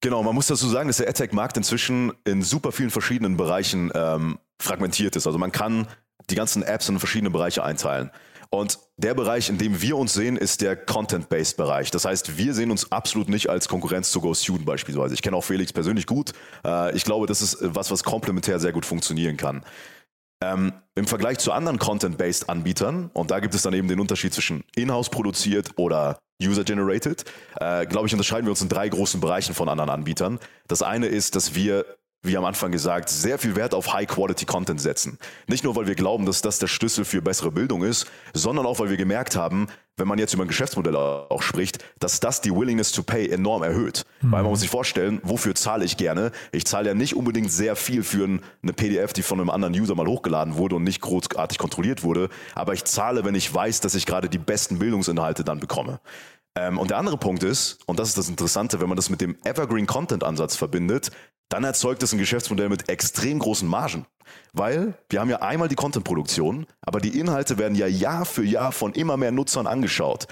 Genau, 0.00 0.22
man 0.22 0.34
muss 0.34 0.46
dazu 0.46 0.68
sagen, 0.68 0.88
dass 0.88 0.98
der 0.98 1.08
AdTech-Markt 1.08 1.56
inzwischen 1.56 2.12
in 2.24 2.42
super 2.42 2.70
vielen 2.70 2.90
verschiedenen 2.90 3.36
Bereichen 3.36 3.90
ähm, 3.94 4.38
fragmentiert 4.60 5.16
ist. 5.16 5.26
Also 5.26 5.38
man 5.38 5.50
kann 5.50 5.88
die 6.30 6.36
ganzen 6.36 6.62
Apps 6.62 6.88
in 6.88 7.00
verschiedene 7.00 7.30
Bereiche 7.30 7.64
einteilen. 7.64 8.10
Und 8.50 8.78
der 8.96 9.12
Bereich, 9.14 9.50
in 9.50 9.58
dem 9.58 9.82
wir 9.82 9.96
uns 9.98 10.14
sehen, 10.14 10.36
ist 10.38 10.62
der 10.62 10.74
Content-Based 10.74 11.56
Bereich. 11.56 11.90
Das 11.90 12.06
heißt, 12.06 12.38
wir 12.38 12.54
sehen 12.54 12.70
uns 12.70 12.90
absolut 12.90 13.28
nicht 13.28 13.50
als 13.50 13.68
Konkurrenz 13.68 14.10
zu 14.10 14.22
GoStudent 14.22 14.64
beispielsweise. 14.64 15.12
Ich 15.12 15.20
kenne 15.20 15.36
auch 15.36 15.44
Felix 15.44 15.72
persönlich 15.72 16.06
gut. 16.06 16.32
Äh, 16.64 16.96
ich 16.96 17.04
glaube, 17.04 17.26
das 17.26 17.42
ist 17.42 17.58
was, 17.60 17.90
was 17.90 18.04
komplementär 18.04 18.58
sehr 18.58 18.72
gut 18.72 18.86
funktionieren 18.86 19.36
kann. 19.36 19.62
Ähm, 20.40 20.72
Im 20.94 21.06
Vergleich 21.06 21.38
zu 21.38 21.52
anderen 21.52 21.78
Content-Based 21.78 22.48
Anbietern, 22.48 23.10
und 23.12 23.30
da 23.30 23.40
gibt 23.40 23.54
es 23.54 23.62
dann 23.62 23.74
eben 23.74 23.88
den 23.88 23.98
Unterschied 23.98 24.32
zwischen 24.32 24.64
in-house 24.76 25.10
produziert 25.10 25.70
oder 25.76 26.18
user-generated, 26.42 27.24
äh, 27.60 27.86
glaube 27.86 28.06
ich, 28.06 28.12
unterscheiden 28.12 28.46
wir 28.46 28.50
uns 28.50 28.62
in 28.62 28.68
drei 28.68 28.88
großen 28.88 29.20
Bereichen 29.20 29.54
von 29.54 29.68
anderen 29.68 29.90
Anbietern. 29.90 30.38
Das 30.68 30.82
eine 30.82 31.06
ist, 31.06 31.34
dass 31.34 31.54
wir 31.54 31.84
wie 32.22 32.36
am 32.36 32.44
Anfang 32.44 32.72
gesagt, 32.72 33.08
sehr 33.08 33.38
viel 33.38 33.54
Wert 33.54 33.74
auf 33.74 33.92
High-Quality-Content 33.92 34.80
setzen. 34.80 35.18
Nicht 35.46 35.62
nur, 35.62 35.76
weil 35.76 35.86
wir 35.86 35.94
glauben, 35.94 36.26
dass 36.26 36.42
das 36.42 36.58
der 36.58 36.66
Schlüssel 36.66 37.04
für 37.04 37.22
bessere 37.22 37.52
Bildung 37.52 37.84
ist, 37.84 38.06
sondern 38.34 38.66
auch, 38.66 38.80
weil 38.80 38.90
wir 38.90 38.96
gemerkt 38.96 39.36
haben, 39.36 39.68
wenn 39.96 40.08
man 40.08 40.18
jetzt 40.18 40.34
über 40.34 40.44
ein 40.44 40.48
Geschäftsmodell 40.48 40.96
auch 40.96 41.42
spricht, 41.42 41.84
dass 41.98 42.20
das 42.20 42.40
die 42.40 42.54
Willingness 42.54 42.92
to 42.92 43.02
pay 43.02 43.28
enorm 43.28 43.62
erhöht. 43.62 44.04
Mhm. 44.20 44.32
Weil 44.32 44.42
man 44.42 44.50
muss 44.50 44.60
sich 44.60 44.70
vorstellen, 44.70 45.20
wofür 45.22 45.54
zahle 45.54 45.84
ich 45.84 45.96
gerne? 45.96 46.32
Ich 46.52 46.64
zahle 46.64 46.88
ja 46.88 46.94
nicht 46.94 47.14
unbedingt 47.14 47.52
sehr 47.52 47.76
viel 47.76 48.02
für 48.02 48.24
eine 48.24 48.72
PDF, 48.72 49.12
die 49.12 49.22
von 49.22 49.40
einem 49.40 49.50
anderen 49.50 49.74
User 49.74 49.94
mal 49.94 50.06
hochgeladen 50.06 50.56
wurde 50.56 50.76
und 50.76 50.84
nicht 50.84 51.00
großartig 51.00 51.58
kontrolliert 51.58 52.02
wurde, 52.02 52.28
aber 52.54 52.74
ich 52.74 52.84
zahle, 52.84 53.24
wenn 53.24 53.34
ich 53.34 53.52
weiß, 53.52 53.80
dass 53.80 53.94
ich 53.94 54.06
gerade 54.06 54.28
die 54.28 54.38
besten 54.38 54.78
Bildungsinhalte 54.78 55.44
dann 55.44 55.60
bekomme. 55.60 56.00
Ähm, 56.54 56.78
und 56.78 56.90
der 56.90 56.98
andere 56.98 57.16
Punkt 57.16 57.42
ist, 57.42 57.78
und 57.86 57.98
das 57.98 58.08
ist 58.08 58.18
das 58.18 58.28
Interessante, 58.28 58.80
wenn 58.80 58.88
man 58.88 58.96
das 58.96 59.10
mit 59.10 59.20
dem 59.20 59.36
Evergreen 59.44 59.86
Content 59.86 60.24
Ansatz 60.24 60.56
verbindet, 60.56 61.10
dann 61.48 61.64
erzeugt 61.64 62.02
es 62.02 62.12
ein 62.12 62.18
Geschäftsmodell 62.18 62.68
mit 62.68 62.88
extrem 62.88 63.38
großen 63.38 63.68
Margen. 63.68 64.06
Weil 64.52 64.94
wir 65.08 65.20
haben 65.20 65.30
ja 65.30 65.40
einmal 65.40 65.68
die 65.68 65.74
Content-Produktion, 65.74 66.66
aber 66.82 67.00
die 67.00 67.18
Inhalte 67.18 67.58
werden 67.58 67.74
ja 67.74 67.86
Jahr 67.86 68.24
für 68.24 68.44
Jahr 68.44 68.72
von 68.72 68.92
immer 68.92 69.16
mehr 69.16 69.32
Nutzern 69.32 69.66
angeschaut. 69.66 70.26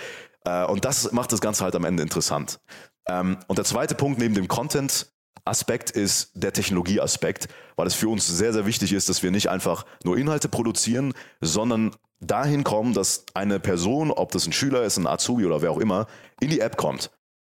Äh, 0.44 0.64
und 0.64 0.84
das 0.84 1.12
macht 1.12 1.32
das 1.32 1.40
Ganze 1.40 1.64
halt 1.64 1.74
am 1.74 1.84
Ende 1.84 2.02
interessant. 2.02 2.60
Ähm, 3.08 3.38
und 3.46 3.56
der 3.56 3.64
zweite 3.64 3.94
Punkt 3.94 4.18
neben 4.18 4.34
dem 4.34 4.48
Content 4.48 5.10
Aspekt 5.44 5.90
ist 5.90 6.32
der 6.34 6.52
Technologieaspekt, 6.52 7.48
weil 7.76 7.86
es 7.86 7.94
für 7.94 8.08
uns 8.08 8.26
sehr, 8.26 8.52
sehr 8.52 8.66
wichtig 8.66 8.92
ist, 8.92 9.08
dass 9.08 9.22
wir 9.22 9.30
nicht 9.30 9.48
einfach 9.48 9.86
nur 10.02 10.18
Inhalte 10.18 10.48
produzieren, 10.48 11.14
sondern 11.40 11.92
dahin 12.20 12.64
kommen, 12.64 12.94
dass 12.94 13.24
eine 13.34 13.60
Person, 13.60 14.10
ob 14.10 14.32
das 14.32 14.46
ein 14.46 14.52
Schüler 14.52 14.82
ist, 14.82 14.96
ein 14.96 15.06
Azubi 15.06 15.46
oder 15.46 15.62
wer 15.62 15.70
auch 15.70 15.78
immer, 15.78 16.06
in 16.40 16.50
die 16.50 16.60
App 16.60 16.76
kommt. 16.76 17.10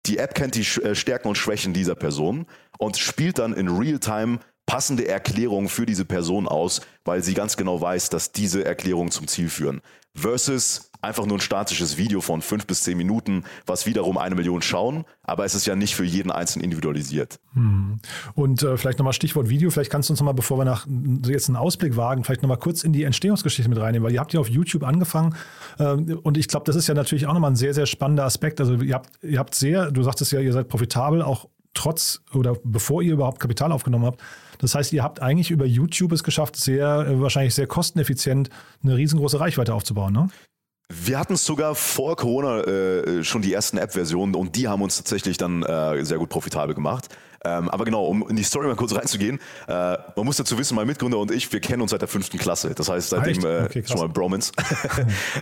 Die 0.08 0.18
App 0.18 0.34
kennt 0.34 0.54
die 0.54 0.62
äh, 0.80 0.94
Stärken 0.94 1.28
und 1.28 1.36
Schwächen 1.36 1.74
dieser 1.74 1.94
Person 1.94 2.46
und 2.78 2.96
spielt 2.96 3.38
dann 3.38 3.52
in 3.52 3.68
Realtime 3.68 4.40
passende 4.68 5.08
Erklärungen 5.08 5.70
für 5.70 5.86
diese 5.86 6.04
Person 6.04 6.46
aus, 6.46 6.82
weil 7.04 7.22
sie 7.22 7.32
ganz 7.32 7.56
genau 7.56 7.80
weiß, 7.80 8.10
dass 8.10 8.32
diese 8.32 8.66
Erklärungen 8.66 9.10
zum 9.10 9.26
Ziel 9.26 9.48
führen. 9.48 9.80
Versus 10.14 10.90
einfach 11.00 11.24
nur 11.24 11.38
ein 11.38 11.40
statisches 11.40 11.96
Video 11.96 12.20
von 12.20 12.42
fünf 12.42 12.66
bis 12.66 12.82
zehn 12.82 12.98
Minuten, 12.98 13.44
was 13.64 13.86
wiederum 13.86 14.18
eine 14.18 14.34
Million 14.34 14.60
schauen, 14.60 15.04
aber 15.22 15.46
es 15.46 15.54
ist 15.54 15.64
ja 15.66 15.74
nicht 15.74 15.94
für 15.94 16.04
jeden 16.04 16.30
Einzelnen 16.30 16.64
individualisiert. 16.64 17.40
Hm. 17.54 17.98
Und 18.34 18.62
äh, 18.62 18.76
vielleicht 18.76 18.98
nochmal 18.98 19.14
Stichwort 19.14 19.48
Video, 19.48 19.70
vielleicht 19.70 19.90
kannst 19.90 20.10
du 20.10 20.12
uns 20.12 20.20
nochmal, 20.20 20.34
bevor 20.34 20.58
wir 20.58 20.64
nach 20.66 20.86
jetzt 21.24 21.48
einen 21.48 21.56
Ausblick 21.56 21.96
wagen, 21.96 22.24
vielleicht 22.24 22.42
nochmal 22.42 22.58
kurz 22.58 22.84
in 22.84 22.92
die 22.92 23.04
Entstehungsgeschichte 23.04 23.70
mit 23.70 23.78
reinnehmen, 23.78 24.04
weil 24.04 24.12
ihr 24.12 24.20
habt 24.20 24.34
ja 24.34 24.40
auf 24.40 24.50
YouTube 24.50 24.82
angefangen 24.82 25.34
äh, 25.78 25.84
und 25.92 26.36
ich 26.36 26.48
glaube, 26.48 26.64
das 26.66 26.76
ist 26.76 26.88
ja 26.88 26.94
natürlich 26.94 27.26
auch 27.26 27.32
nochmal 27.32 27.52
ein 27.52 27.56
sehr, 27.56 27.72
sehr 27.72 27.86
spannender 27.86 28.24
Aspekt. 28.24 28.60
Also 28.60 28.74
ihr 28.74 28.94
habt, 28.94 29.22
ihr 29.22 29.38
habt 29.38 29.54
sehr, 29.54 29.90
du 29.90 30.02
sagtest 30.02 30.32
ja, 30.32 30.40
ihr 30.40 30.52
seid 30.52 30.68
profitabel, 30.68 31.22
auch 31.22 31.48
trotz 31.72 32.20
oder 32.34 32.56
bevor 32.64 33.02
ihr 33.02 33.14
überhaupt 33.14 33.40
Kapital 33.40 33.72
aufgenommen 33.72 34.04
habt. 34.04 34.20
Das 34.58 34.74
heißt, 34.74 34.92
ihr 34.92 35.02
habt 35.02 35.22
eigentlich 35.22 35.50
über 35.50 35.64
YouTube 35.64 36.12
es 36.12 36.22
geschafft, 36.22 36.56
sehr, 36.56 37.06
äh, 37.06 37.20
wahrscheinlich 37.20 37.54
sehr 37.54 37.66
kosteneffizient 37.66 38.50
eine 38.82 38.96
riesengroße 38.96 39.40
Reichweite 39.40 39.74
aufzubauen, 39.74 40.12
ne? 40.12 40.28
Wir 40.90 41.18
hatten 41.18 41.36
sogar 41.36 41.74
vor 41.74 42.16
Corona 42.16 42.62
äh, 42.62 43.22
schon 43.22 43.42
die 43.42 43.52
ersten 43.52 43.76
App-Versionen 43.76 44.34
und 44.34 44.56
die 44.56 44.68
haben 44.68 44.80
uns 44.80 44.96
tatsächlich 44.96 45.36
dann 45.36 45.62
äh, 45.62 46.02
sehr 46.02 46.16
gut 46.16 46.30
profitabel 46.30 46.74
gemacht. 46.74 47.08
Ähm, 47.44 47.68
aber 47.68 47.84
genau, 47.84 48.04
um 48.04 48.28
in 48.28 48.36
die 48.36 48.42
Story 48.42 48.66
mal 48.66 48.76
kurz 48.76 48.94
reinzugehen, 48.94 49.38
äh, 49.68 49.72
man 50.16 50.24
muss 50.24 50.36
dazu 50.36 50.58
wissen, 50.58 50.74
mein 50.74 50.86
Mitgründer 50.86 51.18
und 51.18 51.30
ich, 51.30 51.52
wir 51.52 51.60
kennen 51.60 51.82
uns 51.82 51.92
seit 51.92 52.00
der 52.00 52.08
fünften 52.08 52.38
Klasse. 52.38 52.74
Das 52.74 52.88
heißt, 52.88 53.10
seitdem 53.10 53.44
äh, 53.44 53.64
okay, 53.64 53.84
schon 53.86 53.98
mal 53.98 54.08
Bromance. 54.08 54.52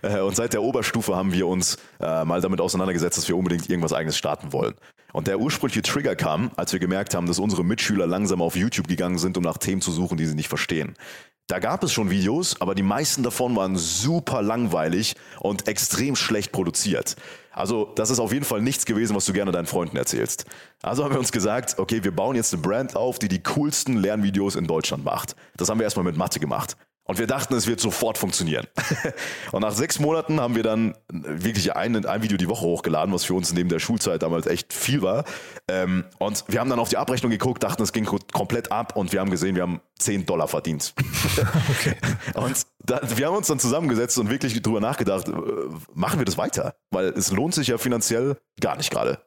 Äh, 0.02 0.20
und 0.20 0.36
seit 0.36 0.52
der 0.52 0.62
Oberstufe 0.62 1.16
haben 1.16 1.32
wir 1.32 1.46
uns 1.46 1.76
äh, 2.00 2.24
mal 2.24 2.40
damit 2.40 2.60
auseinandergesetzt, 2.60 3.16
dass 3.16 3.28
wir 3.28 3.36
unbedingt 3.36 3.68
irgendwas 3.68 3.92
eigenes 3.92 4.16
starten 4.16 4.52
wollen. 4.52 4.74
Und 5.12 5.26
der 5.26 5.38
ursprüngliche 5.38 5.82
Trigger 5.82 6.16
kam, 6.16 6.50
als 6.56 6.72
wir 6.72 6.80
gemerkt 6.80 7.14
haben, 7.14 7.26
dass 7.26 7.38
unsere 7.38 7.64
Mitschüler 7.64 8.06
langsam 8.06 8.42
auf 8.42 8.56
YouTube 8.56 8.88
gegangen 8.88 9.18
sind, 9.18 9.36
um 9.36 9.42
nach 9.42 9.58
Themen 9.58 9.80
zu 9.80 9.92
suchen, 9.92 10.18
die 10.18 10.26
sie 10.26 10.34
nicht 10.34 10.48
verstehen. 10.48 10.94
Da 11.48 11.60
gab 11.60 11.84
es 11.84 11.92
schon 11.92 12.10
Videos, 12.10 12.60
aber 12.60 12.74
die 12.74 12.82
meisten 12.82 13.22
davon 13.22 13.54
waren 13.54 13.76
super 13.76 14.42
langweilig 14.42 15.14
und 15.38 15.68
extrem 15.68 16.16
schlecht 16.16 16.50
produziert. 16.50 17.14
Also 17.52 17.92
das 17.94 18.10
ist 18.10 18.18
auf 18.18 18.32
jeden 18.32 18.44
Fall 18.44 18.60
nichts 18.60 18.84
gewesen, 18.84 19.14
was 19.14 19.26
du 19.26 19.32
gerne 19.32 19.52
deinen 19.52 19.66
Freunden 19.66 19.96
erzählst. 19.96 20.44
Also 20.82 21.04
haben 21.04 21.12
wir 21.12 21.20
uns 21.20 21.30
gesagt, 21.30 21.78
okay, 21.78 22.02
wir 22.02 22.10
bauen 22.10 22.34
jetzt 22.34 22.52
eine 22.52 22.62
Brand 22.62 22.96
auf, 22.96 23.20
die 23.20 23.28
die 23.28 23.42
coolsten 23.44 23.96
Lernvideos 23.96 24.56
in 24.56 24.66
Deutschland 24.66 25.04
macht. 25.04 25.36
Das 25.56 25.68
haben 25.68 25.78
wir 25.78 25.84
erstmal 25.84 26.04
mit 26.04 26.16
Mathe 26.16 26.40
gemacht. 26.40 26.76
Und 27.06 27.18
wir 27.18 27.26
dachten, 27.26 27.54
es 27.54 27.66
wird 27.66 27.80
sofort 27.80 28.18
funktionieren. 28.18 28.66
und 29.52 29.62
nach 29.62 29.72
sechs 29.72 30.00
Monaten 30.00 30.40
haben 30.40 30.56
wir 30.56 30.64
dann 30.64 30.94
wirklich 31.08 31.74
ein, 31.76 32.04
ein 32.04 32.22
Video 32.22 32.36
die 32.36 32.48
Woche 32.48 32.64
hochgeladen, 32.64 33.14
was 33.14 33.24
für 33.24 33.34
uns 33.34 33.52
neben 33.52 33.68
der 33.68 33.78
Schulzeit 33.78 34.22
damals 34.22 34.46
echt 34.46 34.72
viel 34.72 35.02
war. 35.02 35.24
Ähm, 35.68 36.04
und 36.18 36.44
wir 36.48 36.58
haben 36.60 36.68
dann 36.68 36.80
auf 36.80 36.88
die 36.88 36.96
Abrechnung 36.96 37.30
geguckt, 37.30 37.62
dachten, 37.62 37.82
es 37.82 37.92
ging 37.92 38.04
komplett 38.04 38.72
ab 38.72 38.96
und 38.96 39.12
wir 39.12 39.20
haben 39.20 39.30
gesehen, 39.30 39.54
wir 39.54 39.62
haben 39.62 39.80
10 39.98 40.26
Dollar 40.26 40.48
verdient. 40.48 40.94
okay. 41.70 41.94
Und 42.34 42.66
da, 42.84 43.00
wir 43.02 43.26
haben 43.26 43.36
uns 43.36 43.46
dann 43.46 43.58
zusammengesetzt 43.58 44.18
und 44.18 44.28
wirklich 44.28 44.60
drüber 44.60 44.80
nachgedacht, 44.80 45.28
äh, 45.28 45.32
machen 45.94 46.18
wir 46.18 46.24
das 46.24 46.36
weiter? 46.36 46.74
Weil 46.90 47.06
es 47.08 47.30
lohnt 47.30 47.54
sich 47.54 47.68
ja 47.68 47.78
finanziell 47.78 48.36
gar 48.60 48.76
nicht 48.76 48.90
gerade. 48.90 49.20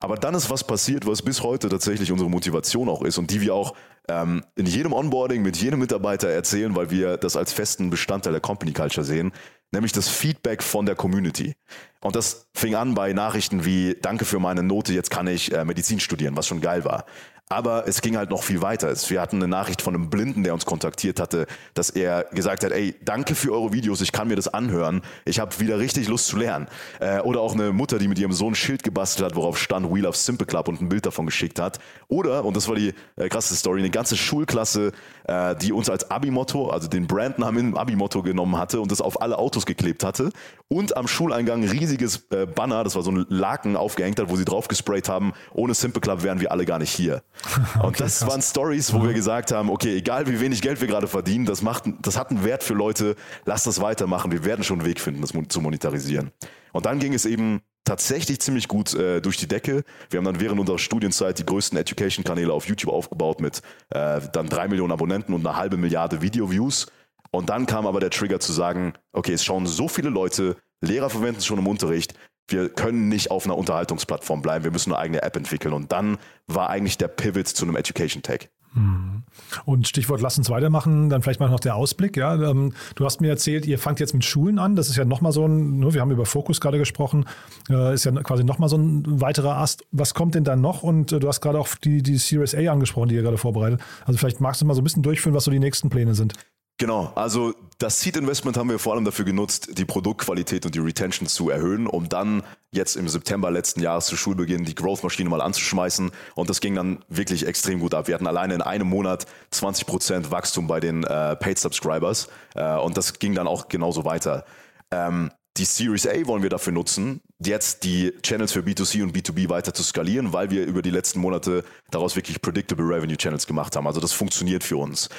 Aber 0.00 0.16
dann 0.16 0.34
ist 0.34 0.48
was 0.48 0.64
passiert, 0.64 1.06
was 1.06 1.22
bis 1.22 1.42
heute 1.42 1.68
tatsächlich 1.68 2.10
unsere 2.10 2.30
Motivation 2.30 2.88
auch 2.88 3.02
ist 3.02 3.18
und 3.18 3.30
die 3.30 3.42
wir 3.42 3.54
auch 3.54 3.74
ähm, 4.08 4.42
in 4.56 4.64
jedem 4.66 4.94
Onboarding 4.94 5.42
mit 5.42 5.58
jedem 5.58 5.78
Mitarbeiter 5.78 6.28
erzählen, 6.28 6.74
weil 6.74 6.90
wir 6.90 7.18
das 7.18 7.36
als 7.36 7.52
festen 7.52 7.90
Bestandteil 7.90 8.32
der 8.32 8.40
Company 8.40 8.72
Culture 8.72 9.04
sehen, 9.04 9.32
nämlich 9.72 9.92
das 9.92 10.08
Feedback 10.08 10.62
von 10.62 10.86
der 10.86 10.94
Community. 10.94 11.54
Und 12.00 12.16
das 12.16 12.48
fing 12.54 12.74
an 12.74 12.94
bei 12.94 13.12
Nachrichten 13.12 13.64
wie, 13.66 13.94
danke 14.00 14.24
für 14.24 14.38
meine 14.38 14.62
Note, 14.62 14.94
jetzt 14.94 15.10
kann 15.10 15.26
ich 15.26 15.52
äh, 15.52 15.66
Medizin 15.66 16.00
studieren, 16.00 16.34
was 16.36 16.46
schon 16.46 16.62
geil 16.62 16.84
war. 16.84 17.04
Aber 17.52 17.88
es 17.88 18.00
ging 18.00 18.16
halt 18.16 18.30
noch 18.30 18.44
viel 18.44 18.62
weiter. 18.62 18.94
Wir 19.08 19.20
hatten 19.20 19.36
eine 19.36 19.48
Nachricht 19.48 19.82
von 19.82 19.92
einem 19.92 20.08
Blinden, 20.08 20.44
der 20.44 20.54
uns 20.54 20.66
kontaktiert 20.66 21.18
hatte, 21.18 21.48
dass 21.74 21.90
er 21.90 22.26
gesagt 22.30 22.62
hat, 22.62 22.70
ey, 22.70 22.94
danke 23.04 23.34
für 23.34 23.52
eure 23.52 23.72
Videos, 23.72 24.00
ich 24.02 24.12
kann 24.12 24.28
mir 24.28 24.36
das 24.36 24.46
anhören. 24.46 25.02
Ich 25.24 25.40
habe 25.40 25.58
wieder 25.58 25.80
richtig 25.80 26.06
Lust 26.06 26.28
zu 26.28 26.36
lernen. 26.36 26.68
Äh, 27.00 27.18
oder 27.22 27.40
auch 27.40 27.54
eine 27.54 27.72
Mutter, 27.72 27.98
die 27.98 28.06
mit 28.06 28.20
ihrem 28.20 28.30
Sohn 28.30 28.52
ein 28.52 28.54
Schild 28.54 28.84
gebastelt 28.84 29.26
hat, 29.28 29.34
worauf 29.34 29.58
stand 29.58 29.92
We 29.92 29.98
Love 29.98 30.16
Simple 30.16 30.46
Club 30.46 30.68
und 30.68 30.80
ein 30.80 30.88
Bild 30.88 31.06
davon 31.06 31.26
geschickt 31.26 31.58
hat. 31.58 31.80
Oder, 32.06 32.44
und 32.44 32.56
das 32.56 32.68
war 32.68 32.76
die 32.76 32.94
äh, 33.16 33.28
krasse 33.28 33.56
Story, 33.56 33.80
eine 33.80 33.90
ganze 33.90 34.16
Schulklasse, 34.16 34.92
äh, 35.24 35.56
die 35.56 35.72
uns 35.72 35.90
als 35.90 36.08
Abi-Motto, 36.08 36.70
also 36.70 36.86
den 36.86 37.08
Brandnamen 37.08 37.70
im 37.70 37.76
Abi-Motto 37.76 38.22
genommen 38.22 38.58
hatte 38.58 38.80
und 38.80 38.92
das 38.92 39.00
auf 39.00 39.20
alle 39.20 39.38
Autos 39.38 39.66
geklebt 39.66 40.04
hatte. 40.04 40.30
Und 40.68 40.96
am 40.96 41.08
Schuleingang 41.08 41.64
ein 41.64 41.68
riesiges 41.68 42.28
äh, 42.30 42.46
Banner, 42.46 42.84
das 42.84 42.94
war 42.94 43.02
so 43.02 43.10
ein 43.10 43.26
Laken 43.28 43.74
aufgehängt 43.74 44.20
hat, 44.20 44.30
wo 44.30 44.36
sie 44.36 44.44
drauf 44.44 44.68
gesprayt 44.68 45.08
haben, 45.08 45.32
ohne 45.52 45.74
Simple 45.74 46.00
Club 46.00 46.22
wären 46.22 46.38
wir 46.38 46.52
alle 46.52 46.64
gar 46.64 46.78
nicht 46.78 46.92
hier. 46.92 47.24
Okay, 47.44 47.80
und 47.86 48.00
das 48.00 48.18
krass. 48.18 48.28
waren 48.28 48.42
Stories, 48.42 48.92
wo 48.92 48.98
mhm. 48.98 49.08
wir 49.08 49.14
gesagt 49.14 49.52
haben, 49.52 49.70
okay, 49.70 49.96
egal 49.96 50.26
wie 50.26 50.40
wenig 50.40 50.62
Geld 50.62 50.80
wir 50.80 50.88
gerade 50.88 51.06
verdienen, 51.06 51.46
das 51.46 51.62
macht, 51.62 51.84
das 52.02 52.18
hat 52.18 52.30
einen 52.30 52.44
Wert 52.44 52.62
für 52.62 52.74
Leute, 52.74 53.16
lass 53.44 53.64
das 53.64 53.80
weitermachen, 53.80 54.32
wir 54.32 54.44
werden 54.44 54.64
schon 54.64 54.80
einen 54.80 54.88
Weg 54.88 55.00
finden, 55.00 55.20
das 55.20 55.32
zu 55.48 55.60
monetarisieren. 55.60 56.30
Und 56.72 56.86
dann 56.86 56.98
ging 56.98 57.14
es 57.14 57.24
eben 57.24 57.60
tatsächlich 57.84 58.40
ziemlich 58.40 58.68
gut 58.68 58.94
äh, 58.94 59.20
durch 59.20 59.36
die 59.36 59.48
Decke. 59.48 59.84
Wir 60.10 60.18
haben 60.18 60.24
dann 60.24 60.40
während 60.40 60.60
unserer 60.60 60.78
Studienzeit 60.78 61.38
die 61.38 61.46
größten 61.46 61.78
Education-Kanäle 61.78 62.52
auf 62.52 62.66
YouTube 62.68 62.92
aufgebaut 62.92 63.40
mit 63.40 63.62
äh, 63.90 64.20
dann 64.32 64.48
drei 64.48 64.68
Millionen 64.68 64.92
Abonnenten 64.92 65.34
und 65.34 65.46
eine 65.46 65.56
halbe 65.56 65.76
Milliarde 65.76 66.22
Video-Views. 66.22 66.86
Und 67.32 67.48
dann 67.48 67.66
kam 67.66 67.86
aber 67.86 68.00
der 68.00 68.10
Trigger 68.10 68.40
zu 68.40 68.52
sagen, 68.52 68.94
okay, 69.12 69.32
es 69.32 69.44
schauen 69.44 69.66
so 69.66 69.88
viele 69.88 70.10
Leute, 70.10 70.56
Lehrer 70.82 71.10
verwenden 71.10 71.38
es 71.38 71.46
schon 71.46 71.58
im 71.58 71.66
Unterricht, 71.66 72.14
wir 72.50 72.68
können 72.68 73.08
nicht 73.08 73.30
auf 73.30 73.44
einer 73.44 73.56
Unterhaltungsplattform 73.56 74.42
bleiben, 74.42 74.64
wir 74.64 74.70
müssen 74.70 74.92
eine 74.92 74.98
eigene 74.98 75.22
App 75.22 75.36
entwickeln. 75.36 75.72
Und 75.72 75.92
dann 75.92 76.18
war 76.46 76.70
eigentlich 76.70 76.98
der 76.98 77.08
Pivot 77.08 77.48
zu 77.48 77.64
einem 77.64 77.76
Education 77.76 78.22
Tech. 78.22 78.50
Hm. 78.74 79.24
Und 79.64 79.88
Stichwort, 79.88 80.20
lass 80.20 80.38
uns 80.38 80.48
weitermachen, 80.48 81.10
dann 81.10 81.22
vielleicht 81.22 81.40
mal 81.40 81.50
noch 81.50 81.60
der 81.60 81.74
Ausblick. 81.74 82.16
Ja, 82.16 82.34
ähm, 82.34 82.72
du 82.94 83.04
hast 83.04 83.20
mir 83.20 83.28
erzählt, 83.28 83.66
ihr 83.66 83.78
fangt 83.78 83.98
jetzt 83.98 84.14
mit 84.14 84.24
Schulen 84.24 84.58
an. 84.58 84.76
Das 84.76 84.88
ist 84.88 84.96
ja 84.96 85.04
nochmal 85.04 85.32
so 85.32 85.46
ein, 85.46 85.78
ne, 85.78 85.92
wir 85.92 86.00
haben 86.00 86.12
über 86.12 86.24
Fokus 86.24 86.60
gerade 86.60 86.78
gesprochen, 86.78 87.24
äh, 87.68 87.94
ist 87.94 88.04
ja 88.04 88.12
quasi 88.12 88.44
nochmal 88.44 88.68
so 88.68 88.76
ein 88.76 89.20
weiterer 89.20 89.56
Ast. 89.56 89.84
Was 89.90 90.14
kommt 90.14 90.36
denn 90.36 90.44
dann 90.44 90.60
noch? 90.60 90.82
Und 90.84 91.10
äh, 91.12 91.18
du 91.18 91.26
hast 91.26 91.40
gerade 91.40 91.58
auch 91.58 91.68
die, 91.82 92.02
die 92.02 92.16
Series 92.16 92.54
A 92.54 92.70
angesprochen, 92.70 93.08
die 93.08 93.16
ihr 93.16 93.22
gerade 93.22 93.38
vorbereitet. 93.38 93.80
Also 94.04 94.18
vielleicht 94.18 94.40
magst 94.40 94.60
du 94.60 94.66
mal 94.66 94.74
so 94.74 94.82
ein 94.82 94.84
bisschen 94.84 95.02
durchführen, 95.02 95.34
was 95.34 95.44
so 95.44 95.50
die 95.50 95.58
nächsten 95.58 95.90
Pläne 95.90 96.14
sind. 96.14 96.34
Genau, 96.80 97.12
also 97.14 97.52
das 97.76 98.00
Seed 98.00 98.16
Investment 98.16 98.56
haben 98.56 98.70
wir 98.70 98.78
vor 98.78 98.94
allem 98.94 99.04
dafür 99.04 99.26
genutzt, 99.26 99.76
die 99.76 99.84
Produktqualität 99.84 100.64
und 100.64 100.74
die 100.74 100.78
Retention 100.78 101.28
zu 101.28 101.50
erhöhen, 101.50 101.86
um 101.86 102.08
dann 102.08 102.42
jetzt 102.72 102.96
im 102.96 103.06
September 103.06 103.50
letzten 103.50 103.82
Jahres 103.82 104.06
zu 104.06 104.16
Schulbeginn 104.16 104.64
die 104.64 104.74
Growth-Maschine 104.74 105.28
mal 105.28 105.42
anzuschmeißen. 105.42 106.10
Und 106.36 106.48
das 106.48 106.62
ging 106.62 106.74
dann 106.74 107.04
wirklich 107.08 107.46
extrem 107.46 107.80
gut 107.80 107.92
ab. 107.92 108.08
Wir 108.08 108.14
hatten 108.14 108.26
alleine 108.26 108.54
in 108.54 108.62
einem 108.62 108.88
Monat 108.88 109.26
20% 109.52 110.30
Wachstum 110.30 110.68
bei 110.68 110.80
den 110.80 111.04
äh, 111.04 111.36
Paid 111.36 111.58
Subscribers 111.58 112.28
äh, 112.54 112.76
und 112.76 112.96
das 112.96 113.18
ging 113.18 113.34
dann 113.34 113.46
auch 113.46 113.68
genauso 113.68 114.06
weiter. 114.06 114.46
Ähm, 114.90 115.30
die 115.58 115.66
Series 115.66 116.06
A 116.06 116.14
wollen 116.24 116.42
wir 116.42 116.48
dafür 116.48 116.72
nutzen, 116.72 117.20
jetzt 117.44 117.84
die 117.84 118.14
Channels 118.22 118.52
für 118.52 118.60
B2C 118.60 119.02
und 119.02 119.14
B2B 119.14 119.50
weiter 119.50 119.74
zu 119.74 119.82
skalieren, 119.82 120.32
weil 120.32 120.48
wir 120.48 120.64
über 120.64 120.80
die 120.80 120.90
letzten 120.90 121.20
Monate 121.20 121.62
daraus 121.90 122.16
wirklich 122.16 122.40
predictable 122.40 122.86
Revenue 122.86 123.18
Channels 123.18 123.46
gemacht 123.46 123.76
haben. 123.76 123.86
Also 123.86 124.00
das 124.00 124.14
funktioniert 124.14 124.64
für 124.64 124.78
uns. 124.78 125.10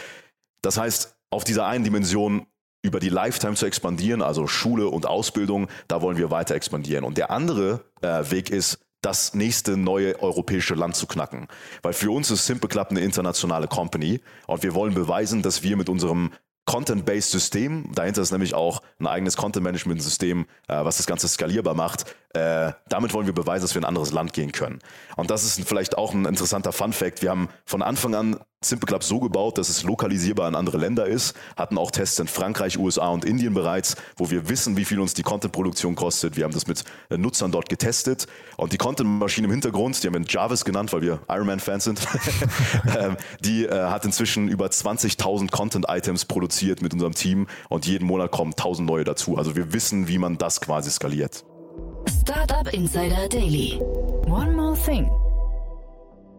Das 0.64 0.78
heißt, 0.78 1.16
auf 1.32 1.44
dieser 1.44 1.66
einen 1.66 1.84
Dimension 1.84 2.46
über 2.84 3.00
die 3.00 3.10
Lifetime 3.10 3.56
zu 3.56 3.66
expandieren, 3.66 4.22
also 4.22 4.48
Schule 4.48 4.88
und 4.88 5.06
Ausbildung, 5.06 5.68
da 5.88 6.02
wollen 6.02 6.18
wir 6.18 6.32
weiter 6.32 6.56
expandieren. 6.56 7.04
Und 7.04 7.18
der 7.18 7.32
andere 7.32 7.86
äh, 8.02 8.30
Weg 8.32 8.50
ist, 8.50 8.80
das 9.02 9.34
nächste 9.34 9.78
neue 9.78 10.22
europäische 10.22 10.76
Land 10.76 10.96
zu 10.96 11.08
knacken. 11.08 11.48
Weil 11.82 11.94
für 11.94 12.12
uns 12.12 12.30
ist 12.30 12.46
Simple 12.46 12.70
Club 12.70 12.92
eine 12.92 13.00
internationale 13.00 13.68
Company 13.68 14.22
und 14.46 14.62
wir 14.62 14.76
wollen 14.76 14.94
beweisen, 14.94 15.42
dass 15.42 15.64
wir 15.64 15.76
mit 15.76 15.90
unserem 15.90 16.32
Content-Based 16.66 17.32
System, 17.32 17.92
dahinter 17.96 18.22
ist 18.22 18.32
nämlich 18.32 18.54
auch 18.54 18.84
ein 19.00 19.08
eigenes 19.08 19.36
Content-Management-System, 19.36 20.46
äh, 20.68 20.86
was 20.86 20.98
das 20.98 21.08
Ganze 21.08 21.28
skalierbar 21.28 21.74
macht, 21.74 22.16
äh, 22.34 22.72
damit 22.88 23.14
wollen 23.14 23.26
wir 23.26 23.34
beweisen, 23.34 23.64
dass 23.64 23.74
wir 23.74 23.80
in 23.80 23.86
ein 23.86 23.90
anderes 23.90 24.12
Land 24.12 24.34
gehen 24.34 24.52
können. 24.52 24.80
Und 25.18 25.32
das 25.32 25.44
ist 25.44 25.68
vielleicht 25.68 25.98
auch 25.98 26.14
ein 26.14 26.26
interessanter 26.26 26.72
Fun-Fact. 26.72 27.24
Wir 27.24 27.32
haben 27.32 27.50
von 27.66 27.82
Anfang 27.82 28.14
an 28.14 28.40
Simple 28.64 28.86
Club 28.86 29.04
so 29.04 29.20
gebaut, 29.20 29.58
dass 29.58 29.70
es 29.70 29.82
lokalisierbar 29.82 30.48
in 30.48 30.54
andere 30.54 30.78
Länder 30.78 31.08
ist, 31.08 31.36
hatten 31.56 31.80
auch 31.80 31.90
Tests 31.90 32.20
in 32.20 32.28
Frankreich, 32.28 32.78
USA 32.78 33.08
und 33.08 33.26
Indien 33.26 33.56
bereits, 33.56 33.96
wo 34.18 34.30
wir 34.30 34.50
wissen, 34.50 34.78
wie 34.78 34.86
viel 34.86 35.00
uns 35.00 35.16
die 35.16 35.24
Content-Produktion 35.24 35.96
kostet. 35.96 36.38
Wir 36.38 36.44
haben 36.44 36.54
das 36.54 36.68
mit 36.68 36.84
äh, 37.10 37.18
Nutzern 37.18 37.52
dort 37.52 37.70
getestet 37.70 38.28
und 38.58 38.72
die 38.72 38.78
Content-Maschine 38.78 39.48
im 39.48 39.52
Hintergrund, 39.52 40.04
die 40.04 40.06
haben 40.06 40.14
wir 40.14 40.22
Jarvis 40.28 40.64
genannt, 40.64 40.94
weil 40.94 41.02
wir 41.02 41.22
Ironman-Fans 41.28 41.86
sind, 41.86 42.08
ähm, 43.00 43.18
die 43.44 43.66
äh, 43.66 43.72
hat 43.72 44.06
inzwischen 44.06 44.48
über 44.48 44.68
20.000 44.68 45.50
Content-Items 45.50 46.26
produziert 46.26 46.84
mit 46.84 46.94
unserem 46.94 47.16
Team 47.16 47.48
und 47.68 47.88
jeden 47.88 48.06
Monat 48.06 48.30
kommen 48.30 48.54
1.000 48.54 48.84
neue 48.84 49.04
dazu. 49.04 49.40
Also 49.40 49.56
wir 49.56 49.74
wissen, 49.74 50.08
wie 50.08 50.20
man 50.20 50.38
das 50.38 50.62
quasi 50.62 50.92
skaliert. 50.92 51.44
Startup 52.22 52.72
Insider 52.72 53.28
Daily. 53.28 53.80
One 54.28 54.52
more 54.52 54.78
thing. 54.78 55.10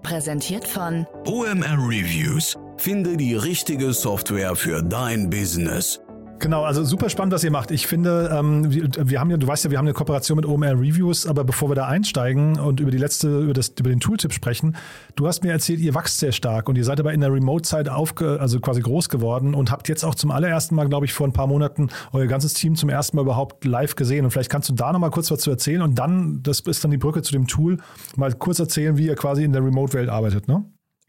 Präsentiert 0.02 0.66
von 0.66 1.06
OMR 1.26 1.78
Reviews. 1.78 2.56
Finde 2.76 3.16
die 3.16 3.34
richtige 3.34 3.92
Software 3.92 4.56
für 4.56 4.82
dein 4.82 5.30
Business. 5.30 6.00
Genau, 6.42 6.64
also 6.64 6.82
super 6.82 7.08
spannend, 7.08 7.32
was 7.32 7.44
ihr 7.44 7.52
macht. 7.52 7.70
Ich 7.70 7.86
finde, 7.86 8.28
ähm, 8.36 8.72
wir, 8.72 8.90
wir, 8.98 9.20
haben 9.20 9.30
ja, 9.30 9.36
du 9.36 9.46
weißt 9.46 9.62
ja, 9.64 9.70
wir 9.70 9.78
haben 9.78 9.86
eine 9.86 9.94
Kooperation 9.94 10.34
mit 10.34 10.44
OMR 10.44 10.72
Reviews, 10.72 11.24
aber 11.24 11.44
bevor 11.44 11.70
wir 11.70 11.76
da 11.76 11.86
einsteigen 11.86 12.58
und 12.58 12.80
über 12.80 12.90
die 12.90 12.98
letzte, 12.98 13.42
über, 13.42 13.52
das, 13.52 13.68
über 13.78 13.90
den 13.90 14.00
Tooltip 14.00 14.32
sprechen, 14.32 14.76
du 15.14 15.28
hast 15.28 15.44
mir 15.44 15.52
erzählt, 15.52 15.78
ihr 15.78 15.94
wachst 15.94 16.18
sehr 16.18 16.32
stark 16.32 16.68
und 16.68 16.76
ihr 16.76 16.84
seid 16.84 16.98
aber 16.98 17.12
in 17.12 17.20
der 17.20 17.32
Remote-Zeit 17.32 17.88
aufge, 17.88 18.40
also 18.40 18.58
quasi 18.58 18.80
groß 18.80 19.08
geworden 19.08 19.54
und 19.54 19.70
habt 19.70 19.88
jetzt 19.88 20.04
auch 20.04 20.16
zum 20.16 20.32
allerersten 20.32 20.74
Mal, 20.74 20.88
glaube 20.88 21.06
ich, 21.06 21.12
vor 21.12 21.28
ein 21.28 21.32
paar 21.32 21.46
Monaten 21.46 21.90
euer 22.10 22.26
ganzes 22.26 22.54
Team 22.54 22.74
zum 22.74 22.88
ersten 22.88 23.16
Mal 23.16 23.22
überhaupt 23.22 23.64
live 23.64 23.94
gesehen. 23.94 24.24
Und 24.24 24.32
vielleicht 24.32 24.50
kannst 24.50 24.68
du 24.68 24.74
da 24.74 24.92
nochmal 24.92 25.10
kurz 25.10 25.30
was 25.30 25.38
zu 25.38 25.50
erzählen 25.50 25.80
und 25.80 25.96
dann, 25.96 26.42
das 26.42 26.58
ist 26.58 26.82
dann 26.82 26.90
die 26.90 26.98
Brücke 26.98 27.22
zu 27.22 27.30
dem 27.30 27.46
Tool, 27.46 27.78
mal 28.16 28.32
kurz 28.32 28.58
erzählen, 28.58 28.98
wie 28.98 29.06
ihr 29.06 29.14
quasi 29.14 29.44
in 29.44 29.52
der 29.52 29.64
Remote-Welt 29.64 30.08
arbeitet, 30.08 30.48
ne? 30.48 30.64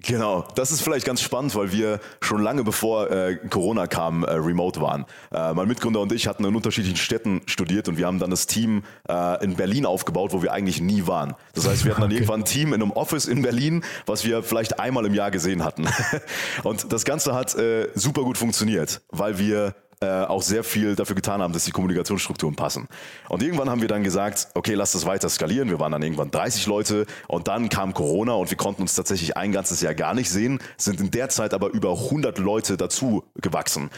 Genau, 0.06 0.46
das 0.56 0.72
ist 0.72 0.82
vielleicht 0.82 1.06
ganz 1.06 1.22
spannend, 1.22 1.56
weil 1.56 1.72
wir 1.72 2.00
schon 2.22 2.42
lange 2.42 2.64
bevor 2.64 3.10
äh, 3.10 3.38
Corona 3.50 3.88
kam, 3.88 4.24
äh, 4.24 4.32
remote 4.32 4.82
waren. 4.82 5.06
Äh, 5.32 5.54
mein 5.54 5.68
Mitgründer 5.68 6.02
und 6.02 6.12
ich 6.12 6.28
hatten 6.28 6.44
in 6.44 6.56
unterschiedlichen 6.56 6.98
Städten 6.98 7.42
studiert 7.46 7.88
und 7.88 7.98
wir 7.98 8.06
haben 8.06 8.20
dann 8.20 8.30
das 8.30 8.46
Team 8.46 8.84
äh, 9.08 9.44
in 9.44 9.56
Berlin 9.56 9.86
aufgebaut, 9.86 10.34
wo 10.34 10.42
wir 10.42 10.52
eigentlich 10.52 10.82
nie 10.82 11.08
waren. 11.08 11.36
Das 11.54 11.68
heißt, 11.68 11.86
wir 11.86 11.92
hatten 11.92 12.02
dann 12.02 12.10
okay. 12.12 12.18
irgendwann 12.18 12.42
ein 12.42 12.46
Team 12.46 12.74
in 12.74 12.82
einem 12.82 12.92
Office 12.92 13.28
in 13.28 13.42
Berlin, 13.42 13.84
was 14.06 14.26
wir 14.26 14.44
vielleicht 14.44 14.78
einmal 14.78 15.06
im 15.06 15.14
Jahr 15.14 15.32
gesehen 15.32 15.64
hatten. 15.64 15.88
und 16.64 16.92
das 16.92 17.06
Ganze 17.06 17.34
hat 17.34 17.56
äh, 17.56 17.88
super 17.96 18.24
gut 18.24 18.38
funktioniert, 18.38 19.02
weil 19.10 19.40
wir 19.40 19.74
äh, 20.04 20.26
auch 20.26 20.42
sehr 20.42 20.66
viel 20.66 20.96
dafür 20.96 21.16
getan 21.16 21.42
haben, 21.42 21.54
dass 21.54 21.64
die 21.64 21.72
Kommunikationsstrukturen 21.72 22.56
passen. 22.56 22.88
Und 23.30 23.42
irgendwann 23.42 23.70
haben 23.70 23.80
wir 23.80 23.88
dann 23.88 24.04
gesagt, 24.04 24.50
okay, 24.54 24.74
lass 24.74 24.92
das 24.92 25.06
weiter 25.06 25.30
skalieren. 25.30 25.70
Wir 25.70 25.80
waren 25.80 25.94
dann 25.94 26.04
irgendwann 26.04 26.30
30 26.30 26.68
Leute 26.68 27.06
und 27.30 27.48
dann 27.48 27.70
kam 27.70 27.94
Corona 27.94 28.34
und 28.34 28.50
wir 28.50 28.58
konnten 28.58 28.82
uns 28.82 28.96
tatsächlich 28.96 29.38
ein 29.38 29.54
ganzes 29.54 29.80
Jahr 29.80 29.94
gar 29.94 30.14
nicht 30.14 30.30
sehen, 30.30 30.60
sind 30.76 31.00
in 31.00 31.10
der 31.10 31.30
Zeit 31.30 31.54
aber 31.54 31.70
über 31.70 31.92
100 31.92 32.38
Leute 32.38 32.76
dazu 32.76 33.24
gewachsen. 33.36 33.90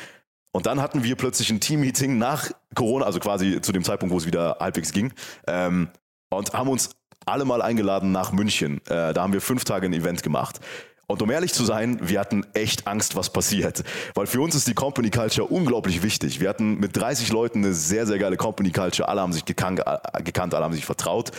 Und 0.51 0.67
dann 0.67 0.79
hatten 0.79 1.03
wir 1.03 1.15
plötzlich 1.15 1.49
ein 1.49 1.59
Team-Meeting 1.59 2.17
nach 2.19 2.51
Corona, 2.75 3.05
also 3.05 3.19
quasi 3.19 3.59
zu 3.61 3.71
dem 3.71 3.83
Zeitpunkt, 3.83 4.13
wo 4.13 4.17
es 4.19 4.27
wieder 4.27 4.57
halbwegs 4.59 4.91
ging, 4.93 5.11
ähm, 5.47 5.89
und 6.29 6.53
haben 6.53 6.69
uns 6.69 6.91
alle 7.25 7.45
mal 7.45 7.61
eingeladen 7.61 8.11
nach 8.11 8.31
München. 8.31 8.77
Äh, 8.85 9.13
da 9.13 9.23
haben 9.23 9.33
wir 9.33 9.41
fünf 9.41 9.65
Tage 9.65 9.87
ein 9.87 9.93
Event 9.93 10.21
gemacht. 10.21 10.59
Und 11.07 11.21
um 11.21 11.29
ehrlich 11.29 11.53
zu 11.53 11.65
sein, 11.65 11.99
wir 12.01 12.19
hatten 12.19 12.45
echt 12.53 12.87
Angst, 12.87 13.15
was 13.15 13.31
passiert. 13.31 13.83
Weil 14.15 14.27
für 14.27 14.41
uns 14.41 14.55
ist 14.55 14.67
die 14.67 14.73
Company 14.73 15.11
Culture 15.11 15.47
unglaublich 15.47 16.01
wichtig. 16.01 16.39
Wir 16.39 16.49
hatten 16.49 16.79
mit 16.79 16.97
30 16.97 17.31
Leuten 17.31 17.63
eine 17.63 17.73
sehr, 17.73 18.07
sehr 18.07 18.17
geile 18.17 18.37
Company 18.37 18.71
Culture. 18.71 19.07
Alle 19.07 19.21
haben 19.21 19.33
sich 19.33 19.45
gekannt, 19.45 19.79
äh, 19.79 19.83
alle 19.85 20.63
haben 20.63 20.73
sich 20.73 20.85
vertraut. 20.85 21.31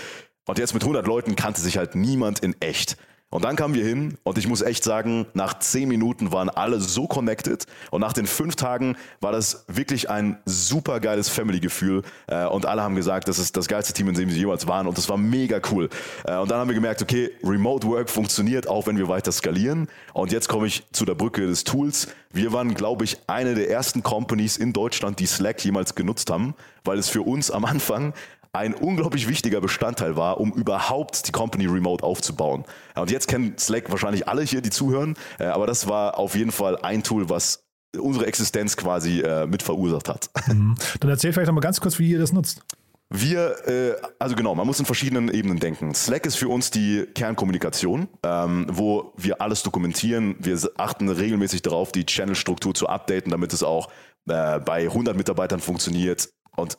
Und 0.47 0.59
jetzt 0.59 0.75
mit 0.75 0.85
100 0.85 1.07
Leuten 1.07 1.35
kannte 1.35 1.61
sich 1.61 1.77
halt 1.77 1.97
niemand 1.97 2.39
in 2.39 2.55
echt. 2.61 2.97
Und 3.29 3.45
dann 3.45 3.57
kamen 3.57 3.75
wir 3.75 3.85
hin 3.85 4.17
und 4.23 4.39
ich 4.39 4.47
muss 4.47 4.63
echt 4.63 4.85
sagen, 4.85 5.27
nach 5.35 5.59
zehn 5.59 5.89
Minuten 5.89 6.31
waren 6.31 6.49
alle 6.49 6.81
so 6.81 7.09
connected 7.09 7.67
und 7.91 8.01
nach 8.01 8.13
den 8.13 8.27
fünf 8.27 8.55
Tagen 8.55 8.97
war 9.21 9.33
das 9.33 9.65
wirklich 9.67 10.09
ein 10.09 10.39
super 10.45 11.01
geiles 11.01 11.29
Family-Gefühl 11.29 12.03
äh, 12.29 12.47
und 12.47 12.67
alle 12.67 12.83
haben 12.83 12.95
gesagt, 12.95 13.27
das 13.27 13.41
ist 13.41 13.57
das 13.57 13.67
geilste 13.67 13.93
Team, 13.93 14.09
in 14.09 14.15
dem 14.15 14.31
sie 14.31 14.39
jemals 14.39 14.69
waren 14.69 14.87
und 14.87 14.97
das 14.97 15.09
war 15.09 15.17
mega 15.17 15.61
cool. 15.73 15.89
Äh, 16.25 16.37
und 16.37 16.53
dann 16.53 16.61
haben 16.61 16.69
wir 16.69 16.77
gemerkt, 16.77 17.03
okay, 17.03 17.33
Remote 17.43 17.89
Work 17.89 18.11
funktioniert 18.11 18.69
auch, 18.69 18.87
wenn 18.87 18.97
wir 18.97 19.09
weiter 19.09 19.33
skalieren. 19.33 19.89
Und 20.15 20.31
jetzt 20.31 20.49
komme 20.49 20.69
ich 20.69 20.85
zu 20.93 21.05
der 21.05 21.17
Brücke 21.17 21.49
des 21.49 21.65
Tools. 21.65 22.07
Wir 22.33 22.53
waren, 22.53 22.75
glaube 22.75 23.03
ich, 23.03 23.19
eine 23.27 23.57
der 23.57 23.69
ersten 23.69 24.05
Companies 24.05 24.57
in 24.57 24.73
Deutschland, 24.73 25.19
die 25.19 25.27
Slack 25.27 25.65
jemals 25.65 25.97
genutzt 25.97 26.31
haben, 26.31 26.55
weil 26.85 26.99
es 26.99 27.09
für 27.09 27.23
uns 27.23 27.51
am 27.51 27.65
Anfang 27.65 28.15
ein 28.57 28.75
unglaublich 28.75 29.29
wichtiger 29.29 29.61
Bestandteil 29.61 30.17
war, 30.17 30.41
um 30.41 30.53
überhaupt 30.53 31.27
die 31.29 31.33
Company 31.33 31.67
remote 31.67 32.05
aufzubauen. 32.05 32.65
Und 32.95 33.11
jetzt 33.11 33.29
kennen 33.29 33.57
Slack 33.59 33.91
wahrscheinlich 33.91 34.29
alle 34.29 34.43
hier, 34.43 34.61
die 34.61 34.71
zuhören, 34.71 35.15
äh, 35.39 35.45
aber 35.45 35.67
das 35.67 35.89
war 35.89 36.19
auf 36.19 36.35
jeden 36.35 36.53
Fall 36.53 36.79
ein 36.79 37.03
Tool, 37.03 37.29
was 37.29 37.65
unsere 37.99 38.27
Existenz 38.27 38.77
quasi 38.77 39.21
äh, 39.21 39.47
mit 39.47 39.63
verursacht 39.63 40.09
hat. 40.09 40.31
Mhm. 40.47 40.77
Dann 41.01 41.11
erzähl 41.11 41.33
vielleicht 41.33 41.49
noch 41.49 41.55
mal 41.55 41.61
ganz 41.61 41.81
kurz, 41.81 41.99
wie 41.99 42.09
ihr 42.09 42.21
das 42.21 42.33
nutzt. 42.33 42.63
Wir, 43.09 43.69
äh, 43.69 43.95
also 44.19 44.37
genau, 44.37 44.55
man 44.55 44.67
muss 44.67 44.79
in 44.79 44.87
verschiedenen 44.87 45.29
Ebenen 45.29 45.59
denken. 45.59 45.93
Slack 45.95 46.25
ist 46.25 46.37
für 46.37 46.49
uns 46.49 46.71
die 46.71 47.05
Kernkommunikation, 47.15 48.09
ähm, 48.23 48.67
wo 48.71 49.13
wir 49.17 49.41
alles 49.41 49.63
dokumentieren. 49.65 50.37
Wir 50.39 50.59
achten 50.77 51.09
regelmäßig 51.09 51.63
darauf, 51.63 51.91
die 51.91 52.07
Channel-Struktur 52.07 52.75
zu 52.75 52.89
updaten, 52.89 53.31
damit 53.31 53.53
es 53.53 53.63
auch 53.63 53.91
äh, 54.29 54.61
bei 54.61 54.83
100 54.83 55.17
Mitarbeitern 55.17 55.61
funktioniert. 55.61 56.29
Und 56.57 56.79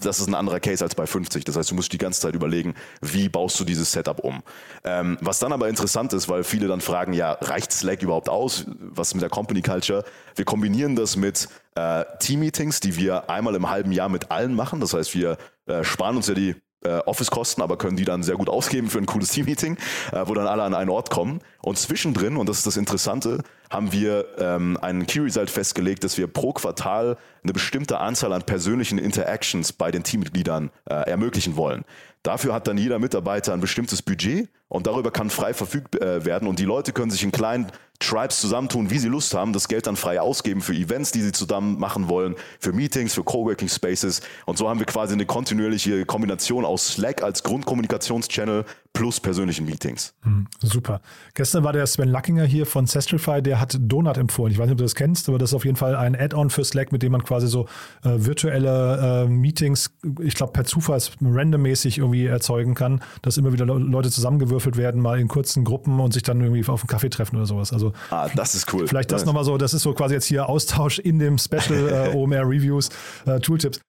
das 0.00 0.20
ist 0.20 0.28
ein 0.28 0.34
anderer 0.34 0.60
Case 0.60 0.84
als 0.84 0.94
bei 0.94 1.06
50. 1.06 1.44
Das 1.44 1.56
heißt, 1.56 1.70
du 1.70 1.74
musst 1.74 1.92
die 1.92 1.98
ganze 1.98 2.20
Zeit 2.20 2.34
überlegen, 2.34 2.74
wie 3.00 3.28
baust 3.28 3.58
du 3.60 3.64
dieses 3.64 3.92
Setup 3.92 4.20
um. 4.20 4.42
Ähm, 4.84 5.18
was 5.20 5.38
dann 5.38 5.52
aber 5.52 5.68
interessant 5.68 6.12
ist, 6.12 6.28
weil 6.28 6.44
viele 6.44 6.68
dann 6.68 6.80
fragen, 6.80 7.12
ja, 7.12 7.32
reicht 7.32 7.72
Slack 7.72 8.02
überhaupt 8.02 8.28
aus? 8.28 8.66
Was 8.78 9.14
mit 9.14 9.22
der 9.22 9.30
Company 9.30 9.62
Culture? 9.62 10.04
Wir 10.34 10.44
kombinieren 10.44 10.96
das 10.96 11.16
mit 11.16 11.48
äh, 11.74 12.04
Team-Meetings, 12.18 12.80
die 12.80 12.96
wir 12.96 13.30
einmal 13.30 13.54
im 13.54 13.70
halben 13.70 13.92
Jahr 13.92 14.08
mit 14.08 14.30
allen 14.30 14.54
machen. 14.54 14.80
Das 14.80 14.94
heißt, 14.94 15.14
wir 15.14 15.36
äh, 15.66 15.84
sparen 15.84 16.16
uns 16.16 16.26
ja 16.26 16.34
die 16.34 16.54
äh, 16.84 16.98
Office-Kosten, 17.00 17.62
aber 17.62 17.76
können 17.76 17.96
die 17.96 18.04
dann 18.04 18.22
sehr 18.22 18.36
gut 18.36 18.48
ausgeben 18.48 18.88
für 18.88 18.98
ein 18.98 19.06
cooles 19.06 19.30
Team-Meeting, 19.30 19.76
äh, 20.12 20.22
wo 20.26 20.34
dann 20.34 20.46
alle 20.46 20.62
an 20.62 20.74
einen 20.74 20.90
Ort 20.90 21.10
kommen. 21.10 21.40
Und 21.62 21.78
zwischendrin, 21.78 22.36
und 22.36 22.48
das 22.48 22.58
ist 22.58 22.66
das 22.66 22.76
Interessante, 22.76 23.42
haben 23.70 23.92
wir 23.92 24.26
ähm, 24.38 24.78
einen 24.80 25.06
Key 25.06 25.20
Result 25.20 25.50
festgelegt, 25.50 26.04
dass 26.04 26.18
wir 26.18 26.26
pro 26.26 26.52
Quartal 26.52 27.16
eine 27.42 27.52
bestimmte 27.52 27.98
Anzahl 27.98 28.32
an 28.32 28.42
persönlichen 28.42 28.98
Interactions 28.98 29.72
bei 29.72 29.90
den 29.90 30.02
Teammitgliedern 30.02 30.70
äh, 30.84 30.94
ermöglichen 31.10 31.56
wollen. 31.56 31.84
Dafür 32.22 32.52
hat 32.52 32.68
dann 32.68 32.76
jeder 32.76 32.98
Mitarbeiter 32.98 33.54
ein 33.54 33.60
bestimmtes 33.60 34.02
Budget 34.02 34.50
und 34.68 34.86
darüber 34.86 35.10
kann 35.10 35.30
frei 35.30 35.54
verfügt 35.54 36.00
äh, 36.00 36.24
werden 36.24 36.48
und 36.48 36.58
die 36.58 36.64
Leute 36.64 36.92
können 36.92 37.10
sich 37.10 37.22
in 37.22 37.32
kleinen 37.32 37.72
Tribes 37.98 38.40
zusammentun, 38.40 38.90
wie 38.90 38.98
sie 38.98 39.08
Lust 39.08 39.34
haben, 39.34 39.52
das 39.52 39.68
Geld 39.68 39.86
dann 39.86 39.96
frei 39.96 40.20
ausgeben 40.20 40.62
für 40.62 40.74
Events, 40.74 41.12
die 41.12 41.20
sie 41.20 41.32
zusammen 41.32 41.78
machen 41.78 42.08
wollen, 42.08 42.34
für 42.58 42.72
Meetings, 42.72 43.14
für 43.14 43.22
Coworking 43.22 43.68
Spaces. 43.68 44.22
Und 44.46 44.58
so 44.58 44.68
haben 44.68 44.78
wir 44.78 44.86
quasi 44.86 45.12
eine 45.12 45.26
kontinuierliche 45.26 46.06
Kombination 46.06 46.64
aus 46.64 46.94
Slack 46.94 47.22
als 47.22 47.42
Grundkommunikationschannel 47.42 48.64
plus 48.92 49.20
persönlichen 49.20 49.66
Meetings. 49.66 50.14
Hm, 50.22 50.46
super. 50.60 51.00
Gestern 51.34 51.64
war 51.64 51.72
der 51.72 51.86
Sven 51.86 52.08
Luckinger 52.08 52.44
hier 52.44 52.66
von 52.66 52.86
Sestrify, 52.86 53.40
der 53.40 53.60
hat 53.60 53.76
Donut 53.80 54.18
empfohlen. 54.18 54.52
Ich 54.52 54.58
weiß 54.58 54.66
nicht, 54.66 54.72
ob 54.72 54.78
du 54.78 54.84
das 54.84 54.94
kennst, 54.94 55.28
aber 55.28 55.38
das 55.38 55.50
ist 55.50 55.54
auf 55.54 55.64
jeden 55.64 55.76
Fall 55.76 55.94
ein 55.94 56.14
Add-on 56.14 56.50
für 56.50 56.64
Slack, 56.64 56.92
mit 56.92 57.02
dem 57.02 57.12
man 57.12 57.22
quasi 57.22 57.46
so 57.46 57.66
äh, 58.02 58.10
virtuelle 58.16 59.24
äh, 59.24 59.28
Meetings, 59.28 59.92
ich 60.20 60.34
glaube 60.34 60.52
per 60.52 60.64
Zufall 60.64 61.00
randommäßig 61.22 61.98
irgendwie 61.98 62.26
erzeugen 62.26 62.74
kann, 62.74 63.00
dass 63.22 63.36
immer 63.36 63.52
wieder 63.52 63.64
Leute 63.64 64.10
zusammengewürfelt 64.10 64.76
werden, 64.76 65.00
mal 65.00 65.20
in 65.20 65.28
kurzen 65.28 65.64
Gruppen 65.64 66.00
und 66.00 66.12
sich 66.12 66.22
dann 66.22 66.40
irgendwie 66.40 66.66
auf 66.68 66.82
einen 66.82 66.88
Kaffee 66.88 67.10
treffen 67.10 67.36
oder 67.36 67.46
sowas. 67.46 67.72
Also 67.72 67.92
ah, 68.10 68.28
das 68.34 68.54
ist 68.54 68.72
cool. 68.74 68.88
Vielleicht 68.88 69.12
das 69.12 69.24
nochmal 69.24 69.44
so, 69.44 69.56
das 69.56 69.72
ist 69.72 69.82
so 69.82 69.94
quasi 69.94 70.14
jetzt 70.14 70.26
hier 70.26 70.48
Austausch 70.48 70.98
in 70.98 71.18
dem 71.18 71.38
Special 71.38 72.10
äh, 72.12 72.16
OMR 72.16 72.48
Reviews 72.48 72.90
äh, 73.26 73.38
Tooltips. 73.40 73.80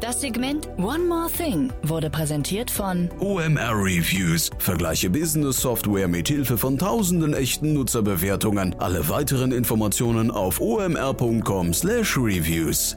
Das 0.00 0.20
Segment 0.22 0.66
One 0.78 1.04
More 1.04 1.28
Thing 1.30 1.70
wurde 1.82 2.08
präsentiert 2.08 2.70
von 2.70 3.10
OMR 3.20 3.74
Reviews. 3.74 4.48
Vergleiche 4.58 5.10
Business 5.10 5.60
Software 5.60 6.08
mit 6.08 6.28
Hilfe 6.28 6.56
von 6.56 6.78
tausenden 6.78 7.34
echten 7.34 7.74
Nutzerbewertungen. 7.74 8.74
Alle 8.78 9.10
weiteren 9.10 9.52
Informationen 9.52 10.30
auf 10.30 10.58
omr.com/reviews. 10.58 12.96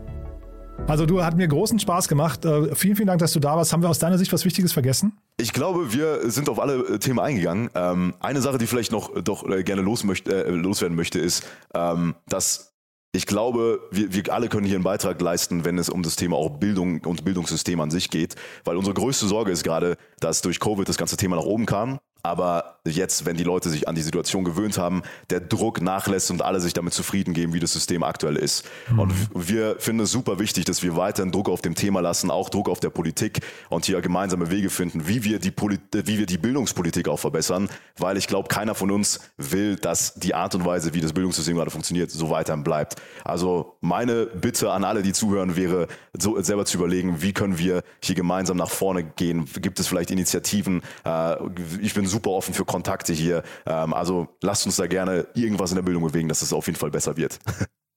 Also 0.87 1.05
du 1.05 1.21
hat 1.21 1.35
mir 1.35 1.49
großen 1.49 1.77
Spaß 1.77 2.07
gemacht. 2.07 2.45
Äh, 2.45 2.73
vielen, 2.73 2.95
vielen 2.95 3.07
Dank, 3.07 3.19
dass 3.19 3.33
du 3.33 3.41
da 3.41 3.57
warst. 3.57 3.73
Haben 3.73 3.83
wir 3.83 3.89
aus 3.89 3.99
deiner 3.99 4.17
Sicht 4.17 4.31
was 4.31 4.45
Wichtiges 4.45 4.71
vergessen? 4.71 5.17
Ich 5.37 5.51
glaube, 5.51 5.93
wir 5.93 6.31
sind 6.31 6.47
auf 6.47 6.61
alle 6.61 6.87
äh, 6.87 6.99
Themen 6.99 7.19
eingegangen. 7.19 7.69
Ähm, 7.75 8.13
eine 8.21 8.39
Sache, 8.41 8.59
die 8.59 8.67
vielleicht 8.67 8.93
noch 8.93 9.11
doch 9.21 9.45
äh, 9.49 9.63
gerne 9.63 9.81
los 9.81 10.05
möchte, 10.05 10.49
loswerden 10.49 10.95
möchte, 10.95 11.19
ist, 11.19 11.43
ähm, 11.73 12.15
dass 12.29 12.72
ich 13.15 13.27
glaube, 13.27 13.79
wir, 13.91 14.11
wir 14.11 14.33
alle 14.33 14.49
können 14.49 14.65
hier 14.65 14.75
einen 14.75 14.83
Beitrag 14.83 15.21
leisten, 15.21 15.65
wenn 15.65 15.77
es 15.77 15.87
um 15.87 16.01
das 16.01 16.15
Thema 16.15 16.35
auch 16.35 16.49
Bildung 16.49 17.01
und 17.01 17.23
Bildungssystem 17.23 17.79
an 17.79 17.91
sich 17.91 18.09
geht. 18.09 18.35
Weil 18.63 18.75
unsere 18.75 18.95
größte 18.95 19.27
Sorge 19.27 19.51
ist 19.51 19.63
gerade, 19.63 19.97
dass 20.19 20.41
durch 20.41 20.59
Covid 20.59 20.89
das 20.89 20.97
ganze 20.97 21.15
Thema 21.15 21.35
nach 21.35 21.43
oben 21.43 21.67
kam 21.67 21.99
aber 22.23 22.79
jetzt, 22.85 23.25
wenn 23.25 23.35
die 23.35 23.43
Leute 23.43 23.69
sich 23.69 23.87
an 23.87 23.95
die 23.95 24.01
Situation 24.01 24.45
gewöhnt 24.45 24.77
haben, 24.77 25.03
der 25.29 25.41
Druck 25.41 25.81
nachlässt 25.81 26.31
und 26.31 26.41
alle 26.41 26.61
sich 26.61 26.71
damit 26.71 26.93
zufrieden 26.93 27.33
geben, 27.33 27.53
wie 27.53 27.59
das 27.59 27.73
System 27.73 28.01
aktuell 28.01 28.37
ist. 28.37 28.65
Mhm. 28.89 28.99
Und 28.99 29.13
wir 29.35 29.75
finden 29.79 30.03
es 30.03 30.11
super 30.11 30.39
wichtig, 30.39 30.63
dass 30.63 30.83
wir 30.83 30.95
weiterhin 30.95 31.33
Druck 31.33 31.49
auf 31.49 31.61
dem 31.61 31.75
Thema 31.75 31.99
lassen, 32.01 32.31
auch 32.31 32.49
Druck 32.49 32.69
auf 32.69 32.79
der 32.79 32.91
Politik 32.91 33.41
und 33.69 33.85
hier 33.85 34.01
gemeinsame 34.01 34.49
Wege 34.49 34.69
finden, 34.69 35.07
wie 35.07 35.25
wir 35.25 35.39
die, 35.39 35.51
Poli 35.51 35.79
wie 35.91 36.17
wir 36.17 36.25
die 36.25 36.37
Bildungspolitik 36.37 37.09
auch 37.09 37.19
verbessern, 37.19 37.69
weil 37.97 38.15
ich 38.15 38.27
glaube, 38.27 38.47
keiner 38.47 38.73
von 38.73 38.89
uns 38.89 39.19
will, 39.37 39.75
dass 39.75 40.13
die 40.13 40.33
Art 40.33 40.55
und 40.55 40.65
Weise, 40.65 40.93
wie 40.93 41.01
das 41.01 41.11
Bildungssystem 41.11 41.57
gerade 41.57 41.71
funktioniert, 41.71 42.09
so 42.09 42.29
weiterhin 42.29 42.63
bleibt. 42.63 42.95
Also 43.25 43.75
meine 43.81 44.27
Bitte 44.27 44.71
an 44.71 44.85
alle, 44.85 45.03
die 45.03 45.11
zuhören, 45.11 45.57
wäre, 45.57 45.87
so 46.17 46.41
selber 46.41 46.65
zu 46.65 46.77
überlegen, 46.77 47.21
wie 47.21 47.33
können 47.33 47.57
wir 47.57 47.83
hier 48.01 48.15
gemeinsam 48.15 48.55
nach 48.55 48.69
vorne 48.69 49.03
gehen? 49.03 49.45
Gibt 49.61 49.79
es 49.79 49.87
vielleicht 49.87 50.09
Initiativen? 50.09 50.81
Äh, 51.03 51.35
ich 51.81 51.93
bin 51.93 52.12
super 52.13 52.31
offen 52.31 52.53
für 52.53 52.65
Kontakte 52.65 53.13
hier. 53.13 53.43
Ähm, 53.65 53.93
also 53.93 54.27
lasst 54.41 54.65
uns 54.65 54.77
da 54.77 54.87
gerne 54.87 55.27
irgendwas 55.35 55.71
in 55.71 55.75
der 55.75 55.83
Bildung 55.83 56.03
bewegen, 56.03 56.29
dass 56.29 56.41
es 56.41 56.53
auf 56.53 56.67
jeden 56.67 56.79
Fall 56.79 56.91
besser 56.91 57.17
wird. 57.17 57.39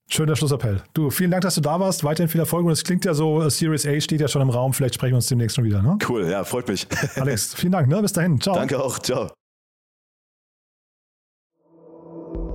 Schöner 0.09 0.37
Schlussappell. 0.37 0.83
Du, 0.94 1.11
vielen 1.11 1.33
Dank, 1.33 1.42
dass 1.42 1.57
du 1.57 1.61
da 1.61 1.81
warst. 1.81 2.05
Weiterhin 2.05 2.29
viel 2.29 2.40
Erfolg. 2.40 2.64
Und 2.64 2.72
es 2.72 2.85
klingt 2.85 3.05
ja 3.05 3.12
so, 3.12 3.42
äh, 3.42 3.50
Series 3.50 3.87
A 3.87 4.00
steht 4.00 4.20
ja 4.20 4.29
schon 4.29 4.40
im 4.42 4.50
Raum. 4.50 4.72
Vielleicht 4.72 4.94
sprechen 4.94 5.12
wir 5.12 5.16
uns 5.16 5.26
demnächst 5.26 5.57
schon 5.57 5.64
wieder. 5.64 5.83
Ne? 5.83 5.98
Cool, 6.09 6.29
ja, 6.29 6.44
freut 6.44 6.68
mich. 6.68 6.87
Alex, 7.16 7.55
vielen 7.55 7.72
Dank. 7.72 7.88
Ne? 7.88 8.00
Bis 8.00 8.12
dahin. 8.12 8.40
Ciao. 8.40 8.55
Danke 8.55 8.81
auch. 8.83 8.98
Ciao. 9.00 9.31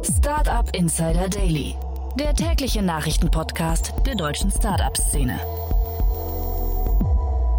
Startup 0.04 0.68
Insider 0.76 1.28
Daily, 1.28 1.76
der 2.18 2.34
tägliche 2.34 2.82
Nachrichtenpodcast 2.82 3.94
der 4.06 4.16
deutschen 4.16 4.50
Startup-Szene. 4.50 5.40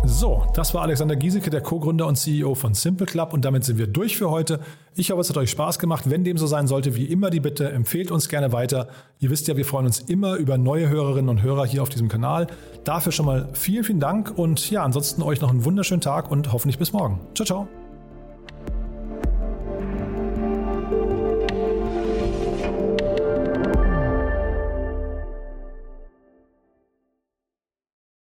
So, 0.05 0.43
das 0.55 0.75
war 0.75 0.83
Alexander 0.83 1.15
Giesecke, 1.15 1.49
der 1.49 1.61
Co-Gründer 1.61 2.07
und 2.07 2.17
CEO 2.17 2.55
von 2.55 2.75
Simple 2.75 3.07
Club 3.07 3.33
und 3.33 3.45
damit 3.45 3.65
sind 3.65 3.79
wir 3.79 3.87
durch 3.87 4.17
für 4.17 4.31
heute. 4.31 4.59
Ich 4.97 5.11
hoffe, 5.11 5.21
es 5.21 5.31
hat 5.31 5.37
euch 5.37 5.51
Spaß 5.51 5.79
gemacht. 5.79 6.11
Wenn 6.11 6.25
dem 6.25 6.37
so 6.37 6.47
sein 6.47 6.67
sollte, 6.67 6.97
wie 6.97 7.05
immer 7.05 7.31
die 7.31 7.41
Bitte, 7.41 7.71
empfehlt 7.71 8.11
uns 8.11 8.29
gerne 8.29 8.53
weiter. 8.53 8.89
Ihr 9.21 9.31
wisst 9.31 9.47
ja, 9.47 9.57
wir 9.57 9.65
freuen 9.65 9.87
uns 9.87 10.01
immer 10.01 10.35
über 10.35 10.59
neue 10.59 10.89
Hörerinnen 10.89 11.29
und 11.29 11.43
Hörer 11.43 11.67
hier 11.67 11.83
auf 11.83 11.89
diesem 11.89 12.09
Kanal. 12.09 12.49
Dafür 12.85 13.13
schon 13.13 13.27
mal 13.27 13.49
vielen, 13.53 13.85
vielen 13.85 14.01
Dank 14.01 14.37
und 14.37 14.71
ja, 14.71 14.83
ansonsten 14.83 15.23
euch 15.23 15.41
noch 15.41 15.51
einen 15.51 15.65
wunderschönen 15.65 16.01
Tag 16.01 16.31
und 16.31 16.53
hoffentlich 16.53 16.79
bis 16.79 16.93
morgen. 16.93 17.21
Ciao, 17.35 17.47
ciao. 17.47 17.82